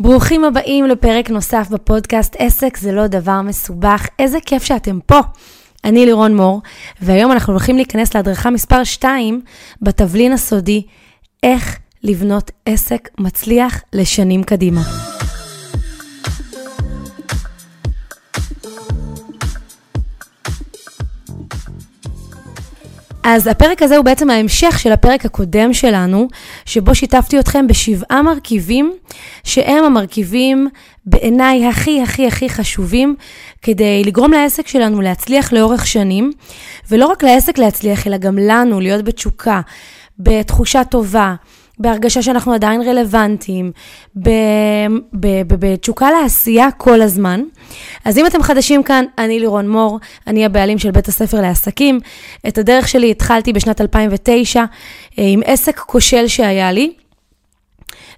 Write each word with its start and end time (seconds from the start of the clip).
ברוכים 0.00 0.44
הבאים 0.44 0.84
לפרק 0.84 1.30
נוסף 1.30 1.68
בפודקאסט 1.70 2.36
עסק 2.38 2.76
זה 2.76 2.92
לא 2.92 3.06
דבר 3.06 3.42
מסובך. 3.42 4.06
איזה 4.18 4.38
כיף 4.46 4.62
שאתם 4.62 4.98
פה. 5.06 5.20
אני 5.84 6.06
לירון 6.06 6.36
מור, 6.36 6.62
והיום 7.02 7.32
אנחנו 7.32 7.52
הולכים 7.52 7.76
להיכנס 7.76 8.14
להדרכה 8.14 8.50
מספר 8.50 8.84
2 8.84 9.40
בתבלין 9.82 10.32
הסודי, 10.32 10.82
איך 11.42 11.78
לבנות 12.02 12.50
עסק 12.66 13.08
מצליח 13.18 13.82
לשנים 13.92 14.42
קדימה. 14.42 14.80
אז 23.30 23.46
הפרק 23.46 23.82
הזה 23.82 23.96
הוא 23.96 24.04
בעצם 24.04 24.30
ההמשך 24.30 24.78
של 24.78 24.92
הפרק 24.92 25.24
הקודם 25.24 25.74
שלנו, 25.74 26.28
שבו 26.64 26.94
שיתפתי 26.94 27.40
אתכם 27.40 27.66
בשבעה 27.66 28.22
מרכיבים, 28.22 28.94
שהם 29.44 29.84
המרכיבים 29.84 30.68
בעיניי 31.06 31.66
הכי 31.66 32.02
הכי 32.02 32.26
הכי 32.26 32.48
חשובים, 32.48 33.16
כדי 33.62 34.04
לגרום 34.04 34.32
לעסק 34.32 34.68
שלנו 34.68 35.00
להצליח 35.00 35.52
לאורך 35.52 35.86
שנים, 35.86 36.32
ולא 36.90 37.06
רק 37.06 37.24
לעסק 37.24 37.58
להצליח, 37.58 38.06
אלא 38.06 38.16
גם 38.16 38.38
לנו 38.38 38.80
להיות 38.80 39.04
בתשוקה, 39.04 39.60
בתחושה 40.18 40.84
טובה. 40.84 41.34
בהרגשה 41.78 42.22
שאנחנו 42.22 42.52
עדיין 42.52 42.82
רלוונטיים, 42.82 43.72
בתשוקה 45.58 46.10
לעשייה 46.10 46.70
כל 46.70 47.02
הזמן. 47.02 47.42
אז 48.04 48.18
אם 48.18 48.26
אתם 48.26 48.42
חדשים 48.42 48.82
כאן, 48.82 49.04
אני 49.18 49.40
לירון 49.40 49.68
מור, 49.68 49.98
אני 50.26 50.44
הבעלים 50.44 50.78
של 50.78 50.90
בית 50.90 51.08
הספר 51.08 51.40
לעסקים. 51.40 52.00
את 52.48 52.58
הדרך 52.58 52.88
שלי 52.88 53.10
התחלתי 53.10 53.52
בשנת 53.52 53.80
2009 53.80 54.60
אה, 54.60 54.64
עם 55.18 55.40
עסק 55.44 55.78
כושל 55.78 56.28
שהיה 56.28 56.72
לי. 56.72 56.92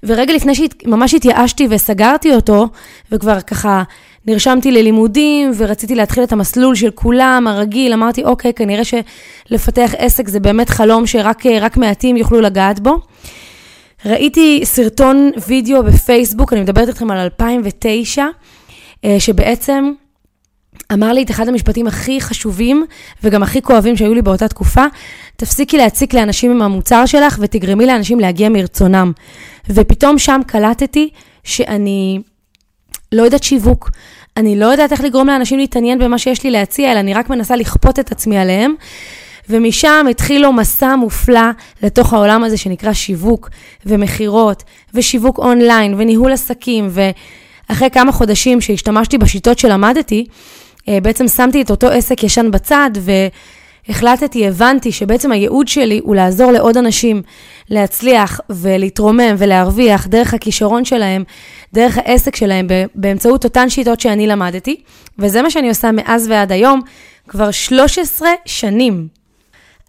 ורגע 0.02 0.34
לפני 0.34 0.52
שממש 0.54 1.14
התייאשתי 1.14 1.66
וסגרתי 1.70 2.34
אותו, 2.34 2.68
וכבר 3.12 3.40
ככה 3.40 3.82
נרשמתי 4.26 4.72
ללימודים 4.72 5.52
ורציתי 5.56 5.94
להתחיל 5.94 6.24
את 6.24 6.32
המסלול 6.32 6.74
של 6.74 6.90
כולם, 6.90 7.46
הרגיל, 7.46 7.92
אמרתי, 7.92 8.24
אוקיי, 8.24 8.52
כנראה 8.54 8.82
שלפתח 8.84 9.90
עסק 9.98 10.28
זה 10.28 10.40
באמת 10.40 10.68
חלום 10.68 11.06
שרק 11.06 11.76
מעטים 11.76 12.16
יוכלו 12.16 12.40
לגעת 12.40 12.80
בו. 12.80 12.98
ראיתי 14.04 14.60
סרטון 14.64 15.30
וידאו 15.48 15.82
בפייסבוק, 15.82 16.52
אני 16.52 16.60
מדברת 16.60 16.88
איתכם 16.88 17.10
על 17.10 17.18
2009, 17.18 18.24
אה, 19.04 19.20
שבעצם 19.20 19.92
אמר 20.92 21.12
לי 21.12 21.22
את 21.22 21.30
אחד 21.30 21.48
המשפטים 21.48 21.86
הכי 21.86 22.20
חשובים 22.20 22.86
וגם 23.24 23.42
הכי 23.42 23.62
כואבים 23.62 23.96
שהיו 23.96 24.14
לי 24.14 24.22
באותה 24.22 24.48
תקופה, 24.48 24.84
תפסיקי 25.36 25.78
להציק 25.78 26.14
לאנשים 26.14 26.50
עם 26.50 26.62
המוצר 26.62 27.06
שלך 27.06 27.38
ותגרמי 27.40 27.86
לאנשים 27.86 28.20
להגיע 28.20 28.48
מרצונם. 28.48 29.12
ופתאום 29.70 30.18
שם 30.18 30.40
קלטתי 30.46 31.10
שאני 31.44 32.20
לא 33.12 33.22
יודעת 33.22 33.42
שיווק, 33.42 33.90
אני 34.36 34.58
לא 34.58 34.66
יודעת 34.66 34.92
איך 34.92 35.00
לגרום 35.00 35.26
לאנשים 35.26 35.58
להתעניין 35.58 35.98
במה 35.98 36.18
שיש 36.18 36.44
לי 36.44 36.50
להציע, 36.50 36.92
אלא 36.92 37.00
אני 37.00 37.14
רק 37.14 37.30
מנסה 37.30 37.56
לכפות 37.56 37.98
את 37.98 38.12
עצמי 38.12 38.38
עליהם. 38.38 38.74
ומשם 39.50 40.06
התחיל 40.10 40.42
לו 40.42 40.52
מסע 40.52 40.96
מופלא 40.96 41.50
לתוך 41.82 42.12
העולם 42.12 42.44
הזה 42.44 42.56
שנקרא 42.56 42.92
שיווק 42.92 43.50
ומכירות 43.86 44.62
ושיווק 44.94 45.38
אונליין 45.38 45.94
וניהול 45.98 46.32
עסקים, 46.32 46.88
ואחרי 46.90 47.90
כמה 47.90 48.12
חודשים 48.12 48.60
שהשתמשתי 48.60 49.18
בשיטות 49.18 49.58
שלמדתי, 49.58 50.24
אה, 50.88 50.98
בעצם 51.02 51.28
שמתי 51.28 51.62
את 51.62 51.70
אותו 51.70 51.88
עסק 51.88 52.24
ישן 52.24 52.50
בצד 52.50 52.90
והחלטתי, 53.88 54.48
הבנתי 54.48 54.92
שבעצם 54.92 55.32
הייעוד 55.32 55.68
שלי 55.68 56.00
הוא 56.02 56.14
לעזור 56.14 56.52
לעוד 56.52 56.76
אנשים 56.76 57.22
להצליח 57.70 58.40
ולהתרומם 58.50 59.34
ולהרוויח 59.38 60.06
דרך 60.06 60.34
הכישרון 60.34 60.84
שלהם, 60.84 61.24
דרך 61.72 61.98
העסק 61.98 62.36
שלהם, 62.36 62.66
באמצעות 62.94 63.44
אותן 63.44 63.70
שיטות 63.70 64.00
שאני 64.00 64.26
למדתי, 64.26 64.80
וזה 65.18 65.42
מה 65.42 65.50
שאני 65.50 65.68
עושה 65.68 65.92
מאז 65.92 66.28
ועד 66.28 66.52
היום, 66.52 66.80
כבר 67.28 67.50
13 67.50 68.28
שנים. 68.46 69.19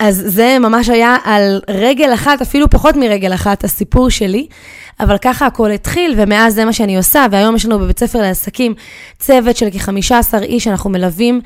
אז 0.04 0.24
זה 0.26 0.58
ממש 0.60 0.90
היה 0.90 1.18
על 1.24 1.62
רגל 1.70 2.14
אחת, 2.14 2.42
אפילו 2.42 2.70
פחות 2.70 2.96
מרגל 2.96 3.34
אחת, 3.34 3.64
הסיפור 3.64 4.10
שלי. 4.10 4.48
אבל 5.00 5.18
ככה 5.18 5.46
הכל 5.46 5.72
התחיל, 5.72 6.14
ומאז 6.18 6.54
זה 6.54 6.66
מה 6.66 6.74
שאני 6.74 6.98
עושה, 6.98 7.26
והיום 7.32 7.56
יש 7.56 7.66
לנו 7.66 7.80
בבית 7.80 8.00
ספר 8.00 8.20
לעסקים 8.22 8.74
צוות 9.20 9.58
של 9.58 9.68
כ-15 9.72 10.44
איש, 10.44 10.68
אנחנו 10.68 10.90
מלווים 10.90 11.42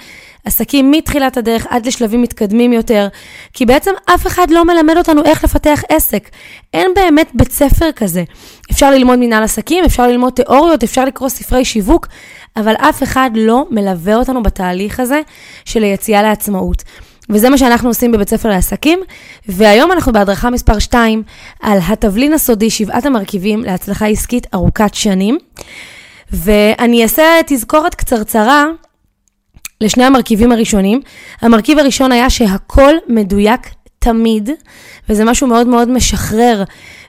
עסקים 0.46 0.92
מתחילת 0.92 1.38
הדרך 1.38 1.68
עד 1.70 1.86
לשלבים 1.86 2.22
מתקדמים 2.22 2.74
יותר, 2.74 3.08
כי 3.54 3.66
בעצם 3.66 3.92
אף 4.06 4.28
אחד 4.28 4.48
לא 4.50 4.66
מלמד 4.66 4.98
אותנו 4.98 5.24
איך 5.26 5.44
לפתח 5.44 5.82
עסק. 5.90 6.30
אין 6.74 6.92
באמת 6.96 7.32
בית 7.34 7.52
ספר 7.52 7.92
כזה. 7.96 8.24
אפשר 8.72 8.92
ללמוד 8.92 9.20
מנהל 9.20 9.44
עסקים, 9.44 9.84
אפשר 9.86 10.08
ללמוד 10.08 10.34
תיאוריות, 10.34 10.84
אפשר 10.84 11.06
לקרוא 11.06 11.30
ספרי 11.30 11.66
שיווק, 11.66 12.08
אבל 12.58 12.74
אף 12.76 13.04
אחד 13.04 13.30
לא 13.36 13.66
מלווה 13.72 14.16
אותנו 14.16 14.44
בתהליך 14.44 15.00
הזה 15.00 15.22
של 15.66 15.84
היציאה 15.84 16.22
לעצמאות. 16.22 16.84
וזה 17.30 17.50
מה 17.50 17.58
שאנחנו 17.58 17.90
עושים 17.90 18.12
בבית 18.12 18.30
ספר 18.30 18.50
לעסקים, 18.50 19.00
והיום 19.48 19.92
אנחנו 19.92 20.14
בהדרכה 20.14 20.50
מספר 20.50 20.80
2 20.80 21.24
על 21.62 21.80
התבלין 21.88 22.34
הסודי, 22.34 22.70
שבעת 22.70 23.06
המרכיבים 23.06 23.64
להצלחה 23.64 24.08
עסקית 24.08 24.48
ארוכת 24.54 24.94
שנים. 24.94 25.38
ואני 26.32 27.04
אעשה 27.04 27.24
תזכורת 27.48 27.96
קצרצרה 27.96 28.66
לשני 29.82 30.04
המרכיבים 30.04 30.52
הראשונים. 30.52 31.02
המרכיב 31.42 31.80
הראשון 31.80 32.12
היה 32.12 32.30
שהכל 32.30 32.94
מדויק 33.08 33.62
תמיד, 34.00 34.50
וזה 35.10 35.26
משהו 35.26 35.48
מאוד 35.48 35.68
מאוד 35.68 35.90
משחרר, 35.90 36.64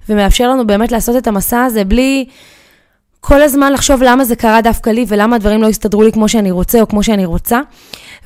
ומאפשר 0.08 0.50
לנו 0.50 0.66
באמת 0.66 0.92
לעשות 0.92 1.16
את 1.16 1.26
המסע 1.26 1.64
הזה 1.64 1.84
בלי 1.84 2.26
כל 3.28 3.42
הזמן 3.42 3.72
לחשוב 3.72 4.02
למה 4.02 4.24
זה 4.24 4.36
קרה 4.36 4.60
דווקא 4.60 4.90
לי, 4.90 5.04
ולמה 5.08 5.36
הדברים 5.36 5.62
לא 5.62 5.68
הסתדרו 5.68 6.02
לי 6.02 6.12
כמו 6.12 6.28
שאני 6.28 6.50
רוצה 6.50 6.80
או 6.80 6.88
כמו 6.88 7.02
שאני 7.02 7.24
רוצה. 7.24 7.60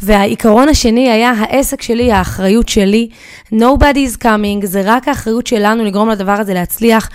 והעיקרון 0.03 0.69
השני 0.69 1.11
היה 1.11 1.31
העסק 1.31 1.83
שלי, 1.83 2.12
האחריות 2.12 2.69
שלי. 2.69 3.09
Nobody 3.53 3.97
is 4.15 4.22
coming, 4.22 4.66
זה 4.66 4.83
רק 4.84 5.09
האחריות 5.09 5.47
שלנו 5.47 5.84
לגרום 5.84 6.09
לדבר 6.09 6.33
הזה 6.33 6.55
להצליח. 6.55 7.09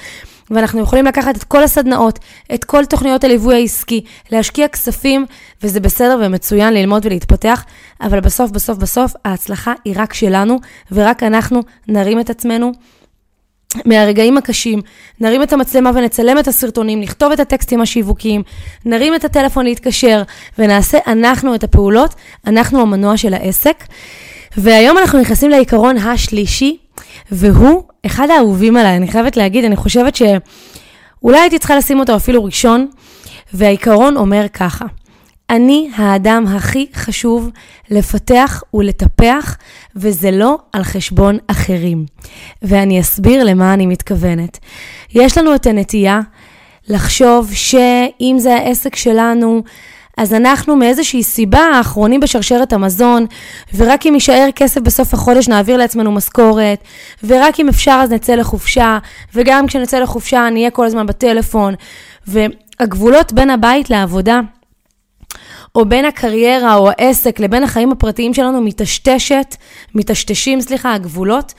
ואנחנו 0.52 0.82
יכולים 0.82 1.06
לקחת 1.06 1.38
את 1.38 1.44
כל 1.44 1.64
הסדנאות, 1.64 2.20
את 2.54 2.64
כל 2.64 2.86
תוכניות 2.86 3.24
הליווי 3.24 3.56
העסקי, 3.56 4.04
להשקיע 4.32 4.68
כספים, 4.68 5.26
וזה 5.64 5.80
בסדר 5.80 6.20
ומצוין 6.22 6.74
ללמוד 6.74 7.06
ולהתפתח, 7.06 7.66
אבל 8.02 8.20
בסוף, 8.20 8.52
בסוף, 8.52 8.78
בסוף, 8.78 9.14
ההצלחה 9.26 9.74
היא 9.86 9.94
רק 9.98 10.14
שלנו, 10.14 10.60
ורק 10.92 11.24
אנחנו 11.24 11.62
נרים 11.88 12.20
את 12.20 12.30
עצמנו 12.30 12.72
מהרגעים 13.86 14.38
הקשים, 14.38 14.82
נרים 15.20 15.44
את 15.44 15.54
המצלמה 15.54 15.92
ונצלם 15.96 16.40
את 16.40 16.48
הסרטונים, 16.48 17.02
נכתוב 17.02 17.32
את 17.32 17.40
הטקסטים 17.40 17.82
השיווקיים, 17.82 18.44
נרים 18.86 19.16
את 19.16 19.26
הטלפון 19.26 19.66
להתקשר 19.66 20.24
ונעשה 20.60 20.98
אנחנו 21.08 21.56
את 21.56 21.64
הפעולות, 21.64 22.16
אנחנו 22.48 22.82
המנוע 22.82 23.18
של 23.18 23.34
העסק. 23.34 23.84
והיום 24.58 24.98
אנחנו 24.98 25.20
נכנסים 25.20 25.50
לעיקרון 25.50 25.98
השלישי, 25.98 26.78
והוא 27.32 27.84
אחד 28.06 28.30
האהובים 28.30 28.78
עליי, 28.78 28.98
אני 28.98 29.08
חייבת 29.08 29.38
להגיד, 29.38 29.66
אני 29.66 29.76
חושבת 29.76 30.16
שאולי 30.16 31.40
הייתי 31.40 31.60
צריכה 31.60 31.76
לשים 31.76 32.00
אותו 32.00 32.16
אפילו 32.16 32.44
ראשון, 32.44 32.88
והעיקרון 33.54 34.18
אומר 34.18 34.46
ככה, 34.54 34.86
אני 35.50 35.90
האדם 35.96 36.46
הכי 36.48 36.88
חשוב 36.94 37.50
לפתח 37.90 38.64
ולטפח, 38.74 39.58
וזה 39.96 40.32
לא 40.32 40.58
על 40.74 40.84
חשבון 40.84 41.38
אחרים. 41.48 42.06
ואני 42.62 43.02
אסביר 43.02 43.44
למה 43.44 43.74
אני 43.74 43.86
מתכוונת. 43.86 44.60
יש 45.14 45.38
לנו 45.38 45.56
את 45.56 45.68
הנטייה 45.68 46.22
לחשוב 46.88 47.54
שאם 47.54 48.36
זה 48.40 48.56
העסק 48.56 48.96
שלנו, 48.96 49.64
אז 50.18 50.34
אנחנו 50.34 50.76
מאיזושהי 50.76 51.24
סיבה 51.24 51.60
האחרונים 51.60 52.20
בשרשרת 52.20 52.74
המזון, 52.74 53.26
ורק 53.76 54.06
אם 54.06 54.14
יישאר 54.14 54.48
כסף 54.56 54.82
בסוף 54.82 55.14
החודש 55.14 55.48
נעביר 55.48 55.78
לעצמנו 55.78 56.12
משכורת, 56.12 56.80
ורק 57.24 57.60
אם 57.60 57.70
אפשר 57.70 58.00
אז 58.04 58.12
נצא 58.12 58.36
לחופשה, 58.36 58.98
וגם 59.34 59.68
כשנצא 59.68 60.00
לחופשה 60.00 60.50
נהיה 60.50 60.70
כל 60.70 60.86
הזמן 60.86 61.06
בטלפון. 61.06 61.74
והגבולות 62.28 63.34
בין 63.34 63.50
הבית 63.50 63.90
לעבודה 63.90 64.42
או 65.76 65.86
בין 65.86 66.06
הקריירה 66.06 66.76
או 66.76 66.90
העסק 66.90 67.40
לבין 67.40 67.64
החיים 67.64 67.92
הפרטיים 67.92 68.34
שלנו 68.34 68.62
מטשטשת, 68.62 69.56
מטשטשים, 69.96 70.62
סליחה, 70.62 70.94
הגבולות. 70.94 71.54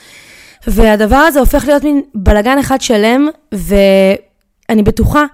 והדבר 0.66 1.16
הזה 1.16 1.40
הופך 1.40 1.64
להיות 1.66 1.84
מין 1.84 2.02
בלגן 2.14 2.58
אחד 2.58 2.80
שלם, 2.80 3.28
ואני 3.52 4.82
בטוחה 4.82 5.24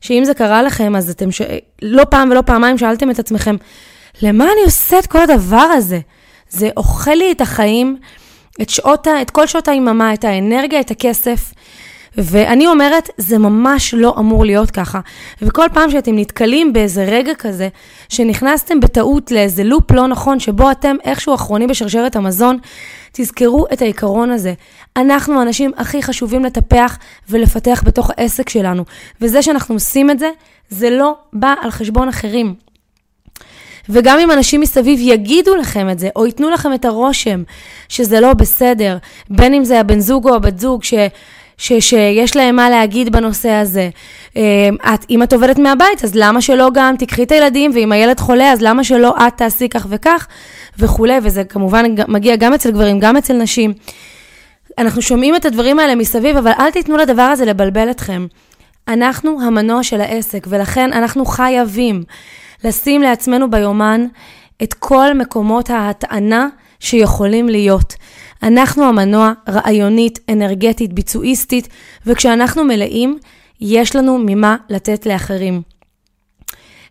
שאם 0.00 0.22
זה 0.24 0.34
קרה 0.34 0.62
לכם, 0.62 0.96
אז 0.96 1.10
אתם 1.10 1.30
ש... 1.30 1.42
לא 1.82 2.04
פעם 2.04 2.30
ולא 2.30 2.40
פעמיים 2.40 2.78
שאלתם 2.78 3.10
את 3.10 3.18
עצמכם, 3.18 3.56
למה 4.22 4.44
אני 4.44 4.64
עושה 4.64 4.98
את 4.98 5.06
כל 5.06 5.20
הדבר 5.20 5.56
הזה? 5.56 5.98
זה 6.50 6.68
אוכל 6.76 7.14
לי 7.14 7.32
את 7.32 7.40
החיים, 7.40 7.96
את, 8.62 8.70
שעות, 8.70 9.08
את 9.22 9.30
כל 9.30 9.46
שעות 9.46 9.68
היממה, 9.68 10.14
את 10.14 10.24
האנרגיה, 10.24 10.80
את 10.80 10.90
הכסף. 10.90 11.52
ואני 12.18 12.66
אומרת, 12.66 13.10
זה 13.16 13.38
ממש 13.38 13.94
לא 13.94 14.14
אמור 14.18 14.44
להיות 14.44 14.70
ככה. 14.70 15.00
וכל 15.42 15.66
פעם 15.72 15.90
שאתם 15.90 16.18
נתקלים 16.18 16.72
באיזה 16.72 17.04
רגע 17.04 17.34
כזה, 17.34 17.68
שנכנסתם 18.08 18.80
בטעות 18.80 19.30
לאיזה 19.30 19.64
לופ 19.64 19.90
לא 19.90 20.06
נכון, 20.06 20.40
שבו 20.40 20.70
אתם 20.70 20.96
איכשהו 21.04 21.34
אחרונים 21.34 21.68
בשרשרת 21.68 22.16
המזון, 22.16 22.58
תזכרו 23.12 23.66
את 23.72 23.82
העיקרון 23.82 24.30
הזה. 24.30 24.54
אנחנו 24.96 25.38
האנשים 25.38 25.70
הכי 25.76 26.02
חשובים 26.02 26.44
לטפח 26.44 26.98
ולפתח 27.28 27.82
בתוך 27.84 28.10
העסק 28.16 28.48
שלנו. 28.48 28.84
וזה 29.20 29.42
שאנחנו 29.42 29.74
עושים 29.74 30.10
את 30.10 30.18
זה, 30.18 30.30
זה 30.70 30.90
לא 30.90 31.16
בא 31.32 31.54
על 31.62 31.70
חשבון 31.70 32.08
אחרים. 32.08 32.54
וגם 33.88 34.18
אם 34.18 34.30
אנשים 34.30 34.60
מסביב 34.60 34.98
יגידו 35.02 35.56
לכם 35.56 35.90
את 35.90 35.98
זה, 35.98 36.08
או 36.16 36.26
ייתנו 36.26 36.50
לכם 36.50 36.74
את 36.74 36.84
הרושם 36.84 37.42
שזה 37.88 38.20
לא 38.20 38.34
בסדר, 38.34 38.98
בין 39.30 39.54
אם 39.54 39.64
זה 39.64 39.80
הבן 39.80 40.00
זוג 40.00 40.28
או 40.28 40.34
הבת 40.34 40.58
זוג, 40.58 40.84
ש... 40.84 40.94
ש, 41.58 41.72
שיש 41.72 42.36
להם 42.36 42.56
מה 42.56 42.70
להגיד 42.70 43.12
בנושא 43.12 43.50
הזה. 43.50 43.90
אה, 44.36 44.94
את, 44.94 45.06
אם 45.10 45.22
את 45.22 45.32
עובדת 45.32 45.58
מהבית, 45.58 46.04
אז 46.04 46.12
למה 46.14 46.40
שלא 46.40 46.68
גם 46.74 46.94
תיקחי 46.98 47.22
את 47.22 47.32
הילדים, 47.32 47.70
ואם 47.74 47.92
הילד 47.92 48.20
חולה, 48.20 48.52
אז 48.52 48.62
למה 48.62 48.84
שלא 48.84 49.14
את 49.26 49.32
תעשי 49.36 49.68
כך 49.68 49.86
וכך, 49.90 50.26
וכולי, 50.78 51.18
וזה 51.22 51.44
כמובן 51.44 51.84
מגיע 52.08 52.36
גם 52.36 52.54
אצל 52.54 52.70
גברים, 52.70 52.98
גם 53.00 53.16
אצל 53.16 53.34
נשים. 53.34 53.72
אנחנו 54.78 55.02
שומעים 55.02 55.36
את 55.36 55.44
הדברים 55.44 55.78
האלה 55.78 55.94
מסביב, 55.94 56.36
אבל 56.36 56.52
אל 56.58 56.70
תיתנו 56.70 56.96
לדבר 56.96 57.22
הזה 57.22 57.44
לבלבל 57.44 57.90
אתכם. 57.90 58.26
אנחנו 58.88 59.42
המנוע 59.42 59.82
של 59.82 60.00
העסק, 60.00 60.46
ולכן 60.50 60.92
אנחנו 60.92 61.24
חייבים 61.24 62.02
לשים 62.64 63.02
לעצמנו 63.02 63.50
ביומן 63.50 64.06
את 64.62 64.74
כל 64.74 65.14
מקומות 65.14 65.70
ההטענה 65.70 66.48
שיכולים 66.80 67.48
להיות. 67.48 67.94
אנחנו 68.42 68.84
המנוע 68.84 69.32
רעיונית, 69.48 70.18
אנרגטית, 70.28 70.92
ביצועיסטית, 70.92 71.68
וכשאנחנו 72.06 72.64
מלאים, 72.64 73.18
יש 73.60 73.96
לנו 73.96 74.18
ממה 74.26 74.56
לתת 74.70 75.06
לאחרים. 75.06 75.62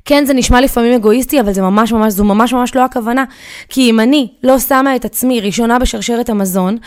כן, 0.07 0.25
זה 0.25 0.33
נשמע 0.33 0.61
לפעמים 0.61 0.93
אגואיסטי, 0.93 1.39
אבל 1.39 1.53
זה 1.53 1.61
ממש 1.61 1.91
ממש, 1.91 2.13
זו 2.13 2.23
ממש 2.23 2.53
ממש 2.53 2.75
לא 2.75 2.85
הכוונה. 2.85 3.23
כי 3.69 3.89
אם 3.89 3.99
אני 3.99 4.27
לא 4.43 4.59
שמה 4.59 4.95
את 4.95 5.05
עצמי 5.05 5.41
ראשונה 5.41 5.79
בשרשרת 5.79 6.29
המזון, 6.29 6.77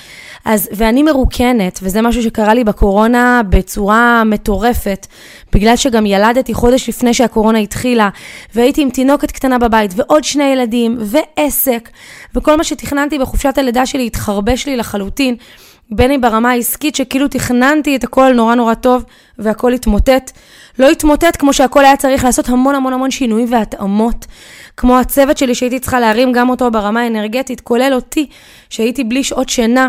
אז, 0.44 0.68
ואני 0.72 1.02
מרוקנת, 1.02 1.78
וזה 1.82 2.02
משהו 2.02 2.22
שקרה 2.22 2.54
לי 2.54 2.64
בקורונה 2.64 3.42
בצורה 3.48 4.24
מטורפת, 4.24 5.06
בגלל 5.52 5.76
שגם 5.76 6.06
ילדתי 6.06 6.54
חודש 6.54 6.88
לפני 6.88 7.14
שהקורונה 7.14 7.58
התחילה, 7.58 8.08
והייתי 8.54 8.82
עם 8.82 8.90
תינוקת 8.90 9.30
קטנה 9.30 9.58
בבית, 9.58 9.92
ועוד 9.96 10.24
שני 10.24 10.44
ילדים, 10.44 10.98
ועסק, 11.00 11.88
וכל 12.34 12.56
מה 12.56 12.64
שתכננתי 12.64 13.18
בחופשת 13.18 13.58
הלידה 13.58 13.86
שלי 13.86 14.06
התחרבש 14.06 14.66
לי 14.66 14.76
לחלוטין. 14.76 15.36
בין 15.90 16.10
אם 16.10 16.20
ברמה 16.20 16.50
העסקית, 16.50 16.96
שכאילו 16.96 17.28
תכננתי 17.28 17.96
את 17.96 18.04
הכל 18.04 18.32
נורא 18.32 18.54
נורא 18.54 18.74
טוב, 18.74 19.04
והכל 19.38 19.72
התמוטט. 19.72 20.30
לא 20.78 20.88
התמוטט 20.88 21.36
כמו 21.38 21.52
שהכל 21.52 21.84
היה 21.84 21.96
צריך 21.96 22.24
לעשות 22.24 22.48
המון 22.48 22.74
המון 22.74 22.92
המון 22.92 23.10
שינויים 23.10 23.52
והתאמות. 23.52 24.26
כמו 24.76 24.98
הצוות 24.98 25.38
שלי 25.38 25.54
שהייתי 25.54 25.80
צריכה 25.80 26.00
להרים 26.00 26.32
גם 26.32 26.48
אותו 26.48 26.70
ברמה 26.70 27.00
האנרגטית, 27.00 27.60
כולל 27.60 27.92
אותי, 27.94 28.26
שהייתי 28.70 29.04
בלי 29.04 29.24
שעות 29.24 29.48
שינה. 29.48 29.88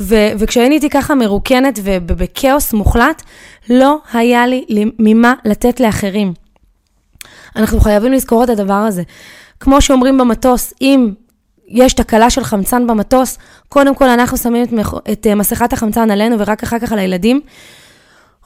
ו- 0.00 0.30
וכשהייתי 0.38 0.90
ככה 0.90 1.14
מרוקנת 1.14 1.78
ובכאוס 1.82 2.72
מוחלט, 2.72 3.22
לא 3.70 3.98
היה 4.12 4.46
לי 4.46 4.84
ממה 4.98 5.34
לתת 5.44 5.80
לאחרים. 5.80 6.32
אנחנו 7.56 7.80
חייבים 7.80 8.12
לזכור 8.12 8.44
את 8.44 8.48
הדבר 8.48 8.74
הזה. 8.74 9.02
כמו 9.60 9.80
שאומרים 9.80 10.18
במטוס, 10.18 10.74
אם 10.80 11.10
יש 11.70 11.92
תקלה 11.92 12.30
של 12.30 12.44
חמצן 12.44 12.86
במטוס, 12.86 13.38
קודם 13.68 13.94
כל 13.94 14.08
אנחנו 14.08 14.36
שמים 14.36 14.62
את. 14.62 14.70
את 15.12 15.26
uh, 15.26 15.34
מסכת 15.34 15.72
החמצן 15.72 16.10
עלינו 16.10 16.38
ורק 16.38 16.62
אחר 16.62 16.78
כך 16.78 16.92
על 16.92 16.98
הילדים. 16.98 17.40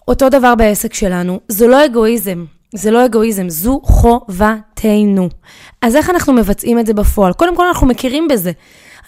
אותו 0.09 0.29
דבר 0.29 0.55
בעסק 0.55 0.95
שלנו, 0.95 1.41
זו 1.49 1.69
לא 1.69 1.85
אגואיזם, 1.85 2.45
זה 2.75 2.91
לא 2.91 3.05
אגואיזם, 3.05 3.49
זו 3.49 3.81
חובתנו. 3.83 5.29
אז 5.83 5.97
איך 5.97 6.11
אנחנו 6.11 6.33
מבצעים 6.33 6.79
את 6.79 6.87
זה 6.87 6.95
בפועל? 6.95 7.33
קודם 7.33 7.57
כל 7.57 7.67
אנחנו 7.67 7.87
מכירים 7.87 8.29
בזה. 8.29 8.53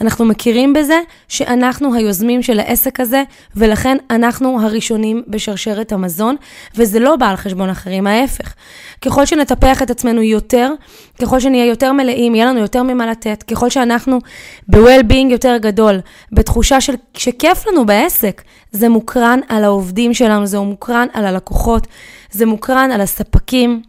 אנחנו 0.00 0.24
מכירים 0.24 0.72
בזה 0.72 1.00
שאנחנו 1.28 1.94
היוזמים 1.94 2.42
של 2.42 2.60
העסק 2.60 3.00
הזה, 3.00 3.22
ולכן 3.56 3.96
אנחנו 4.10 4.60
הראשונים 4.60 5.22
בשרשרת 5.28 5.92
המזון, 5.92 6.36
וזה 6.74 6.98
לא 6.98 7.16
בא 7.16 7.30
על 7.30 7.36
חשבון 7.36 7.70
אחרים, 7.70 8.06
ההפך. 8.06 8.54
ככל 9.00 9.26
שנטפח 9.26 9.82
את 9.82 9.90
עצמנו 9.90 10.22
יותר, 10.22 10.72
ככל 11.22 11.40
שנהיה 11.40 11.66
יותר 11.66 11.92
מלאים, 11.92 12.34
יהיה 12.34 12.46
לנו 12.46 12.60
יותר 12.60 12.82
ממה 12.82 13.06
לתת, 13.06 13.42
ככל 13.42 13.70
שאנחנו 13.70 14.18
ב-well-being 14.68 15.30
יותר 15.30 15.56
גדול, 15.60 16.00
בתחושה 16.32 16.80
של 16.80 16.94
שכיף 17.14 17.66
לנו 17.66 17.86
בעסק, 17.86 18.42
זה 18.72 18.88
מוקרן 18.88 19.40
על 19.48 19.64
העובדים 19.64 20.14
שלנו, 20.14 20.46
זה 20.46 20.60
מוקרן 20.60 21.06
על 21.12 21.26
הלקוחות, 21.26 21.86
זה 22.30 22.46
מוקרן 22.46 22.90
על 22.92 23.00
הספקים. 23.00 23.82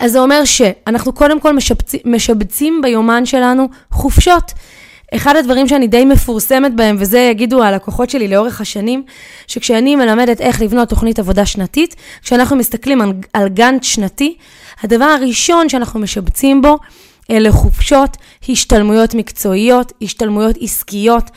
אז 0.00 0.12
זה 0.12 0.20
אומר 0.20 0.44
שאנחנו 0.44 1.12
קודם 1.12 1.40
כל 1.40 1.52
משבצ... 1.52 1.92
משבצים 2.04 2.80
ביומן 2.82 3.26
שלנו 3.26 3.68
חופשות. 3.90 4.52
אחד 5.14 5.36
הדברים 5.36 5.68
שאני 5.68 5.86
די 5.86 6.04
מפורסמת 6.04 6.74
בהם, 6.74 6.96
וזה 6.98 7.18
יגידו 7.18 7.62
הלקוחות 7.62 8.10
שלי 8.10 8.28
לאורך 8.28 8.60
השנים, 8.60 9.02
שכשאני 9.46 9.96
מלמדת 9.96 10.40
איך 10.40 10.62
לבנות 10.62 10.88
תוכנית 10.88 11.18
עבודה 11.18 11.46
שנתית, 11.46 11.96
כשאנחנו 12.22 12.56
מסתכלים 12.56 13.00
על, 13.00 13.12
על 13.32 13.48
גאנט 13.48 13.84
שנתי, 13.84 14.36
הדבר 14.82 15.04
הראשון 15.04 15.68
שאנחנו 15.68 16.00
משבצים 16.00 16.62
בו 16.62 16.78
אלה 17.30 17.52
חופשות, 17.52 18.16
השתלמויות 18.48 19.14
מקצועיות, 19.14 19.92
השתלמויות 20.02 20.56
עסקיות, 20.60 21.30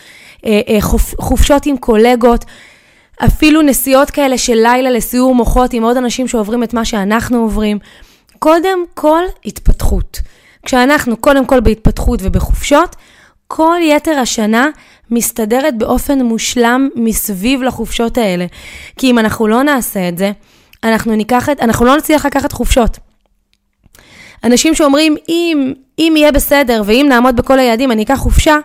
אה, 0.46 0.62
אה, 0.70 0.82
חופ, 0.82 1.22
חופשות 1.22 1.66
עם 1.66 1.78
קולגות, 1.78 2.46
אפילו 3.26 3.62
נסיעות 3.62 4.10
כאלה 4.10 4.38
של 4.38 4.56
לילה 4.56 4.90
לסיור 4.90 5.36
מוחות 5.36 5.74
עם 5.74 5.84
עוד 5.84 5.98
אנשים 5.98 6.28
שעוברים 6.28 6.64
את 6.64 6.74
מה 6.74 6.86
שאנחנו 6.86 7.38
עוברים. 7.38 7.80
קודם 8.40 8.80
כל 8.94 9.24
התפתחות. 9.46 10.22
כשאנחנו 10.66 11.18
קודם 11.18 11.46
כל 11.46 11.60
בהתפתחות 11.60 12.20
ובחופשות, 12.24 12.96
כל 13.48 13.78
יתר 13.82 14.20
השנה 14.20 14.70
מסתדרת 15.12 15.78
באופן 15.78 16.22
מושלם 16.22 16.90
מסביב 16.96 17.64
לחופשות 17.64 18.18
האלה. 18.18 18.46
כי 18.98 19.12
אם 19.12 19.20
אנחנו 19.20 19.48
לא 19.48 19.64
נעשה 19.64 20.10
את 20.10 20.18
זה, 20.18 20.32
אנחנו 20.84 21.16
ניקח 21.16 21.50
את, 21.50 21.60
אנחנו 21.62 21.86
לא 21.86 21.98
נצליח 21.98 22.26
לקחת 22.26 22.52
חופשות. 22.52 22.98
אנשים 24.44 24.76
שאומרים, 24.76 25.16
אם, 25.30 25.74
אם 26.00 26.14
יהיה 26.18 26.32
בסדר 26.32 26.82
ואם 26.86 27.06
נעמוד 27.10 27.36
בכל 27.36 27.60
היעדים, 27.60 27.92
אני 27.92 28.04
אקח 28.04 28.16
חופשה, 28.16 28.58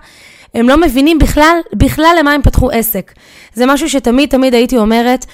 הם 0.54 0.68
לא 0.68 0.76
מבינים 0.76 1.18
בכלל, 1.18 1.58
בכלל 1.72 2.16
למה 2.18 2.32
הם 2.32 2.42
פתחו 2.42 2.70
עסק. 2.70 3.12
זה 3.54 3.66
משהו 3.66 3.90
שתמיד 3.90 4.28
תמיד 4.28 4.54
הייתי 4.54 4.78
אומרת, 4.78 5.26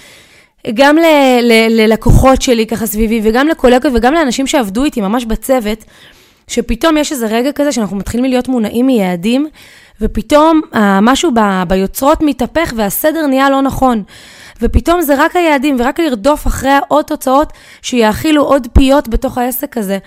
גם 0.75 0.97
ל, 0.97 1.05
ל, 1.43 1.81
ללקוחות 1.81 2.43
שלי 2.43 2.67
ככה 2.67 2.87
סביבי, 2.87 3.21
וגם 3.25 3.49
לקולגות 3.49 3.93
וגם 3.95 4.15
לאנשים 4.15 4.47
שעבדו 4.47 4.85
איתי 4.85 5.01
ממש 5.01 5.25
בצוות, 5.25 5.85
שפתאום 6.49 6.97
יש 6.97 7.13
איזה 7.13 7.27
רגע 7.27 7.53
כזה 7.53 7.73
שאנחנו 7.73 7.97
מתחילים 7.97 8.31
להיות 8.31 8.49
מונעים 8.49 8.87
מיעדים, 8.87 9.49
ופתאום 10.01 10.61
אה, 10.75 11.01
משהו 11.03 11.31
ב, 11.35 11.41
ביוצרות 11.69 12.19
מתהפך 12.23 12.73
והסדר 12.77 13.27
נהיה 13.27 13.51
לא 13.51 13.63
נכון. 13.63 14.03
ופתאום 14.63 15.03
זה 15.03 15.15
רק 15.25 15.37
היעדים 15.37 15.77
ורק 15.79 16.01
לרדוף 16.01 16.47
אחרי 16.47 16.71
העוד 16.71 17.05
תוצאות 17.05 17.53
שיאכילו 17.83 18.43
עוד 18.43 18.67
פיות 18.73 19.09
בתוך 19.09 19.39
העסק 19.39 19.77
הזה. 19.77 19.99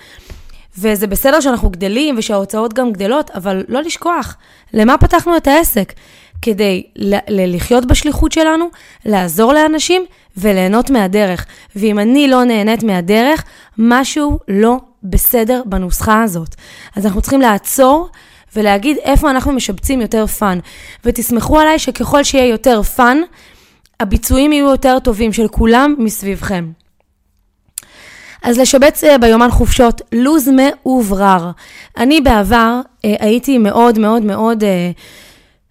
וזה 0.78 1.06
בסדר 1.06 1.40
שאנחנו 1.40 1.70
גדלים 1.70 2.14
ושההוצאות 2.18 2.72
גם 2.74 2.92
גדלות, 2.92 3.30
אבל 3.30 3.64
לא 3.68 3.82
לשכוח, 3.82 4.36
למה 4.72 4.98
פתחנו 4.98 5.36
את 5.36 5.46
העסק? 5.46 5.92
כדי 6.44 6.82
לחיות 7.28 7.84
בשליחות 7.84 8.32
שלנו, 8.32 8.64
לעזור 9.04 9.52
לאנשים 9.52 10.04
וליהנות 10.36 10.90
מהדרך. 10.90 11.46
ואם 11.76 11.98
אני 11.98 12.28
לא 12.28 12.44
נהנית 12.44 12.82
מהדרך, 12.82 13.44
משהו 13.78 14.38
לא 14.48 14.76
בסדר 15.02 15.62
בנוסחה 15.66 16.22
הזאת. 16.22 16.54
אז 16.96 17.06
אנחנו 17.06 17.20
צריכים 17.20 17.40
לעצור 17.40 18.08
ולהגיד 18.56 18.96
איפה 19.02 19.30
אנחנו 19.30 19.52
משבצים 19.52 20.00
יותר 20.00 20.26
fun. 20.26 20.58
ותסמכו 21.04 21.60
עליי 21.60 21.78
שככל 21.78 22.24
שיהיה 22.24 22.46
יותר 22.46 22.82
fun, 22.82 23.18
הביצועים 24.00 24.52
יהיו 24.52 24.70
יותר 24.70 24.98
טובים 24.98 25.32
של 25.32 25.48
כולם 25.48 25.94
מסביבכם. 25.98 26.70
אז 28.42 28.58
לשבץ 28.58 29.04
אה, 29.04 29.18
ביומן 29.18 29.50
חופשות, 29.50 30.02
לוז 30.12 30.48
מאוברר. 30.48 31.50
אני 31.96 32.20
בעבר 32.20 32.80
אה, 33.04 33.14
הייתי 33.20 33.58
מאוד 33.58 33.98
מאוד 33.98 34.22
מאוד 34.22 34.64
אה, 34.64 34.90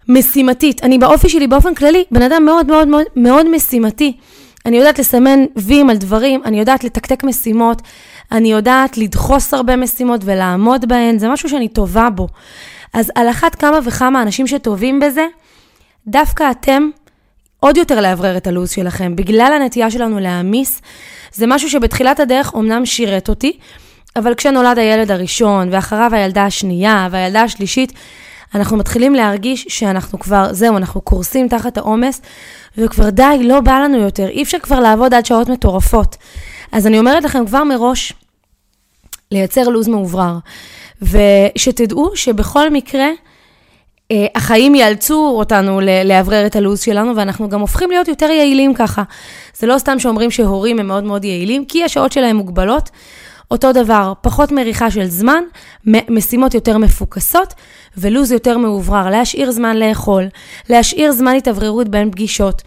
משימתית. 0.08 0.84
אני 0.84 0.98
באופי 0.98 1.28
שלי 1.28 1.46
באופן 1.46 1.74
כללי, 1.74 2.04
בן 2.10 2.22
אדם 2.22 2.44
מאוד 2.44 2.66
מאוד 2.66 2.88
מאוד, 2.88 3.04
מאוד 3.16 3.48
משימתי. 3.48 4.16
אני 4.66 4.76
יודעת 4.76 4.98
לסמן 4.98 5.44
ויים 5.56 5.90
על 5.90 5.96
דברים, 5.96 6.42
אני 6.44 6.58
יודעת 6.58 6.84
לתקתק 6.84 7.24
משימות, 7.24 7.82
אני 8.32 8.52
יודעת 8.52 8.98
לדחוס 8.98 9.54
הרבה 9.54 9.76
משימות 9.76 10.20
ולעמוד 10.24 10.88
בהן, 10.88 11.18
זה 11.18 11.28
משהו 11.28 11.48
שאני 11.48 11.68
טובה 11.68 12.10
בו. 12.10 12.28
אז 12.92 13.10
על 13.14 13.30
אחת 13.30 13.54
כמה 13.54 13.78
וכמה 13.84 14.22
אנשים 14.22 14.46
שטובים 14.46 15.00
בזה, 15.00 15.26
דווקא 16.06 16.50
אתם 16.50 16.88
עוד 17.60 17.76
יותר 17.76 18.00
לאוורר 18.00 18.36
את 18.36 18.46
הלו"ז 18.46 18.70
שלכם, 18.70 19.16
בגלל 19.16 19.52
הנטייה 19.60 19.90
שלנו 19.90 20.20
להעמיס. 20.20 20.82
זה 21.32 21.46
משהו 21.46 21.70
שבתחילת 21.70 22.20
הדרך 22.20 22.54
אמנם 22.54 22.86
שירת 22.86 23.28
אותי, 23.28 23.58
אבל 24.16 24.34
כשנולד 24.34 24.78
הילד 24.78 25.10
הראשון, 25.10 25.68
ואחריו 25.70 26.14
הילדה 26.14 26.44
השנייה, 26.44 27.08
והילדה 27.10 27.42
השלישית, 27.42 27.92
אנחנו 28.54 28.76
מתחילים 28.76 29.14
להרגיש 29.14 29.66
שאנחנו 29.68 30.18
כבר, 30.18 30.52
זהו, 30.52 30.76
אנחנו 30.76 31.00
קורסים 31.00 31.48
תחת 31.48 31.76
העומס, 31.76 32.22
וכבר 32.78 33.10
די, 33.10 33.38
לא 33.42 33.60
בא 33.60 33.72
לנו 33.72 33.98
יותר, 33.98 34.28
אי 34.28 34.42
אפשר 34.42 34.58
כבר 34.58 34.80
לעבוד 34.80 35.14
עד 35.14 35.26
שעות 35.26 35.48
מטורפות. 35.48 36.16
אז 36.72 36.86
אני 36.86 36.98
אומרת 36.98 37.24
לכם 37.24 37.46
כבר 37.46 37.64
מראש, 37.64 38.12
לייצר 39.30 39.68
לו"ז 39.68 39.88
מאוברר, 39.88 40.38
ושתדעו 41.02 42.10
שבכל 42.14 42.70
מקרה, 42.70 43.08
אה, 44.10 44.26
החיים 44.34 44.74
יאלצו 44.74 45.34
אותנו 45.38 45.80
לאוורר 46.04 46.46
את 46.46 46.56
הלו"ז 46.56 46.80
שלנו, 46.80 47.16
ואנחנו 47.16 47.48
גם 47.48 47.60
הופכים 47.60 47.90
להיות 47.90 48.08
יותר 48.08 48.26
יעילים 48.30 48.74
ככה. 48.74 49.02
זה 49.54 49.66
לא 49.66 49.78
סתם 49.78 49.98
שאומרים 49.98 50.30
שהורים 50.30 50.78
הם 50.78 50.86
מאוד 50.86 51.04
מאוד 51.04 51.24
יעילים, 51.24 51.64
כי 51.64 51.84
השעות 51.84 52.12
שלהם 52.12 52.36
מוגבלות. 52.36 52.90
אותו 53.50 53.72
דבר, 53.72 54.12
פחות 54.20 54.52
מריחה 54.52 54.90
של 54.90 55.06
זמן, 55.06 55.42
משימות 55.86 56.54
יותר 56.54 56.78
מפוקסות 56.78 57.54
ולו"ז 57.96 58.32
יותר 58.32 58.58
מאוברר. 58.58 59.10
להשאיר 59.10 59.50
זמן 59.50 59.76
לאכול, 59.76 60.24
להשאיר 60.70 61.12
זמן 61.12 61.34
התאווררות 61.34 61.88
בין 61.88 62.10
פגישות. 62.10 62.62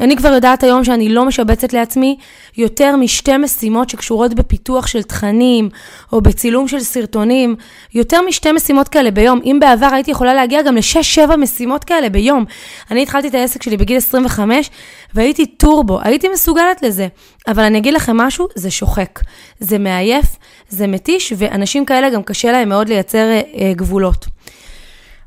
אני 0.00 0.16
כבר 0.16 0.28
יודעת 0.28 0.62
היום 0.62 0.84
שאני 0.84 1.08
לא 1.08 1.24
משבצת 1.24 1.72
לעצמי 1.72 2.16
יותר 2.56 2.96
משתי 2.96 3.36
משימות 3.36 3.90
שקשורות 3.90 4.34
בפיתוח 4.34 4.86
של 4.86 5.02
תכנים 5.02 5.68
או 6.12 6.20
בצילום 6.20 6.68
של 6.68 6.80
סרטונים, 6.80 7.56
יותר 7.94 8.22
משתי 8.22 8.52
משימות 8.52 8.88
כאלה 8.88 9.10
ביום. 9.10 9.40
אם 9.44 9.58
בעבר 9.60 9.86
הייתי 9.92 10.10
יכולה 10.10 10.34
להגיע 10.34 10.62
גם 10.62 10.76
לשש-שבע 10.76 11.36
משימות 11.36 11.84
כאלה 11.84 12.08
ביום. 12.08 12.44
אני 12.90 13.02
התחלתי 13.02 13.28
את 13.28 13.34
העסק 13.34 13.62
שלי 13.62 13.76
בגיל 13.76 13.96
25 13.96 14.70
והייתי 15.14 15.46
טורבו, 15.46 15.98
הייתי 16.02 16.28
מסוגלת 16.28 16.82
לזה. 16.82 17.08
אבל 17.48 17.62
אני 17.62 17.78
אגיד 17.78 17.94
לכם 17.94 18.16
משהו, 18.16 18.48
זה 18.54 18.70
שוחק. 18.70 19.20
זה 19.60 19.78
מעייף, 19.78 20.26
זה 20.68 20.86
מתיש, 20.86 21.32
ואנשים 21.36 21.84
כאלה 21.84 22.10
גם 22.10 22.22
קשה 22.22 22.52
להם 22.52 22.68
מאוד 22.68 22.88
לייצר 22.88 23.26
אה, 23.30 23.72
גבולות. 23.76 24.26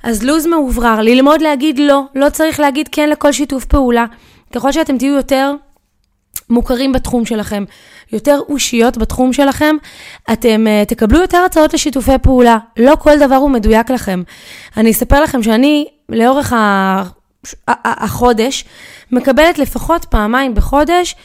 אז 0.04 0.24
לו"ז 0.24 0.46
מאוברר, 0.48 1.02
ללמוד 1.02 1.42
להגיד 1.42 1.80
לא, 1.80 2.02
לא 2.16 2.30
צריך 2.30 2.60
להגיד 2.60 2.90
כן 2.92 3.10
לכל 3.10 3.32
שיתוף 3.32 3.66
פעולה. 3.66 4.06
ככל 4.54 4.72
שאתם 4.72 4.98
תהיו 4.98 5.16
יותר 5.16 5.54
מוכרים 6.50 6.92
בתחום 6.92 7.26
שלכם, 7.26 7.64
יותר 8.12 8.40
אושיות 8.50 8.98
בתחום 8.98 9.34
שלכם, 9.34 9.76
אתם 10.34 10.66
uh, 10.68 10.90
תקבלו 10.90 11.22
יותר 11.22 11.38
הצעות 11.38 11.74
לשיתופי 11.74 12.18
פעולה. 12.22 12.58
לא 12.78 12.96
כל 13.00 13.20
דבר 13.20 13.36
הוא 13.36 13.52
מדויק 13.52 13.90
לכם. 13.92 14.24
אני 14.78 14.92
אספר 14.92 15.24
לכם 15.24 15.44
שאני, 15.44 15.88
לאורך 16.10 16.54
ה... 16.54 17.04
החודש, 17.68 18.66
מקבלת 19.12 19.58
לפחות 19.58 20.06
פעמיים 20.06 20.56
בחודש 20.56 21.16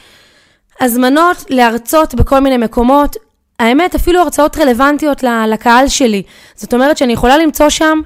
הזמנות 0.81 1.45
להרצות 1.49 2.15
בכל 2.15 2.39
מיני 2.39 2.57
מקומות. 2.57 3.15
האמת, 3.59 3.95
אפילו 3.95 4.19
הרצאות 4.19 4.57
רלוונטיות 4.57 5.23
לקהל 5.47 5.87
שלי. 5.87 6.23
זאת 6.55 6.73
אומרת 6.73 6.97
שאני 6.97 7.13
יכולה 7.13 7.37
למצוא 7.37 7.69
שם 7.69 8.01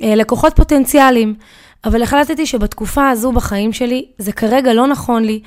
לקוחות 0.00 0.56
פוטנציאליים. 0.56 1.34
אבל 1.84 2.02
החלטתי 2.02 2.46
שבתקופה 2.46 3.08
הזו 3.10 3.32
בחיים 3.32 3.72
שלי, 3.72 4.04
זה 4.18 4.32
כרגע 4.32 4.72
לא 4.72 4.86
נכון 4.86 5.24
לי, 5.24 5.40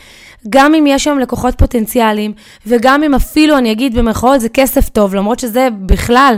גם 0.50 0.76
אם 0.76 0.88
יש 0.88 1.04
שם 1.04 1.20
לקוחות 1.20 1.58
פוטנציאליים, 1.58 2.34
וגם 2.68 3.04
אם 3.04 3.16
אפילו, 3.16 3.58
אני 3.58 3.72
אגיד 3.72 3.98
במרכאות, 3.98 4.42
זה 4.42 4.50
כסף 4.50 4.90
טוב, 4.90 5.16
למרות 5.16 5.40
שזה 5.40 5.68
בכלל, 5.86 6.38